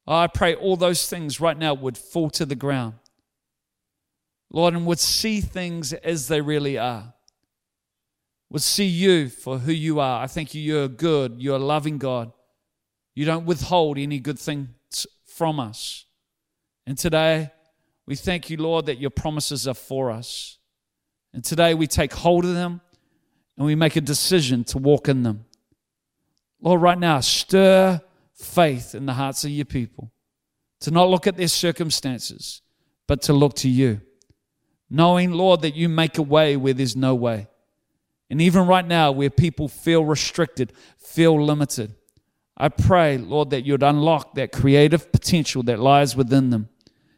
I 0.07 0.27
pray 0.27 0.55
all 0.55 0.77
those 0.77 1.09
things 1.09 1.40
right 1.40 1.57
now 1.57 1.74
would 1.74 1.98
fall 1.98 2.31
to 2.31 2.46
the 2.46 2.55
ground. 2.55 2.94
Lord, 4.51 4.74
and 4.74 4.87
would 4.87 4.98
see 4.98 5.40
things 5.40 5.92
as 5.92 6.29
they 6.29 6.40
really 6.40 6.79
are. 6.79 7.12
Would 8.51 8.62
see 8.62 8.87
you 8.87 9.29
for 9.29 9.59
who 9.59 9.72
you 9.72 10.01
are. 10.01 10.22
I 10.22 10.27
thank 10.27 10.55
you, 10.55 10.62
you're 10.62 10.88
good, 10.88 11.37
you're 11.38 11.57
a 11.57 11.59
loving 11.59 11.98
God. 11.98 12.33
You 13.14 13.27
don't 13.27 13.44
withhold 13.44 13.98
any 13.98 14.18
good 14.20 14.38
things 14.38 15.07
from 15.27 15.61
us. 15.61 16.07
And 16.88 16.96
today, 16.96 17.51
we 18.07 18.16
thank 18.16 18.48
you, 18.48 18.57
Lord, 18.57 18.87
that 18.87 18.98
your 18.98 19.11
promises 19.11 19.68
are 19.68 19.74
for 19.74 20.11
us. 20.11 20.57
And 21.35 21.44
today, 21.44 21.74
we 21.74 21.87
take 21.87 22.14
hold 22.14 22.46
of 22.46 22.55
them 22.55 22.81
and 23.59 23.66
we 23.66 23.74
make 23.74 23.96
a 23.96 24.01
decision 24.01 24.64
to 24.64 24.79
walk 24.79 25.07
in 25.07 25.22
them. 25.22 25.44
Lord, 26.62 26.81
right 26.81 26.98
now, 26.98 27.20
stir 27.20 28.01
faith 28.33 28.94
in 28.94 29.05
the 29.05 29.12
hearts 29.12 29.44
of 29.44 29.51
your 29.51 29.66
people 29.66 30.11
to 30.81 30.90
not 30.90 31.11
look 31.11 31.27
at 31.27 31.37
their 31.37 31.48
circumstances, 31.48 32.62
but 33.07 33.20
to 33.20 33.35
look 33.35 33.55
to 33.57 33.68
you. 33.68 34.01
Knowing, 34.88 35.33
Lord, 35.33 35.61
that 35.61 35.74
you 35.74 35.90
make 35.90 36.16
a 36.16 36.22
way 36.22 36.57
where 36.57 36.72
there's 36.72 36.96
no 36.96 37.14
way. 37.14 37.48
And 38.31 38.40
even 38.40 38.66
right 38.66 38.87
now, 38.87 39.12
where 39.12 39.29
people 39.29 39.68
feel 39.68 40.07
restricted, 40.07 40.72
feel 40.96 41.38
limited, 41.44 41.94
I 42.57 42.70
pray, 42.70 43.18
Lord, 43.18 43.51
that 43.51 43.66
you'd 43.66 43.83
unlock 43.83 44.35
that 44.37 44.53
creative 44.53 45.12
potential 45.12 45.62
that 45.64 45.79
lies 45.79 46.16
within 46.16 46.48
them 46.48 46.70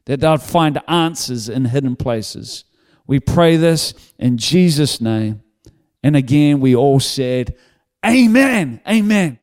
that 0.07 0.21
they'll 0.21 0.39
find 0.39 0.81
answers 0.89 1.49
in 1.49 1.67
hidden 1.67 1.97
places. 1.97 2.65
We 3.07 3.21
pray 3.21 3.57
this 3.57 3.95
in 4.19 4.39
Jesus' 4.39 5.01
name. 5.01 5.43
And 6.03 6.17
again, 6.17 6.61
we 6.61 6.75
all 6.75 7.01
said, 7.01 7.57
Amen. 8.05 8.81
Amen. 8.89 9.39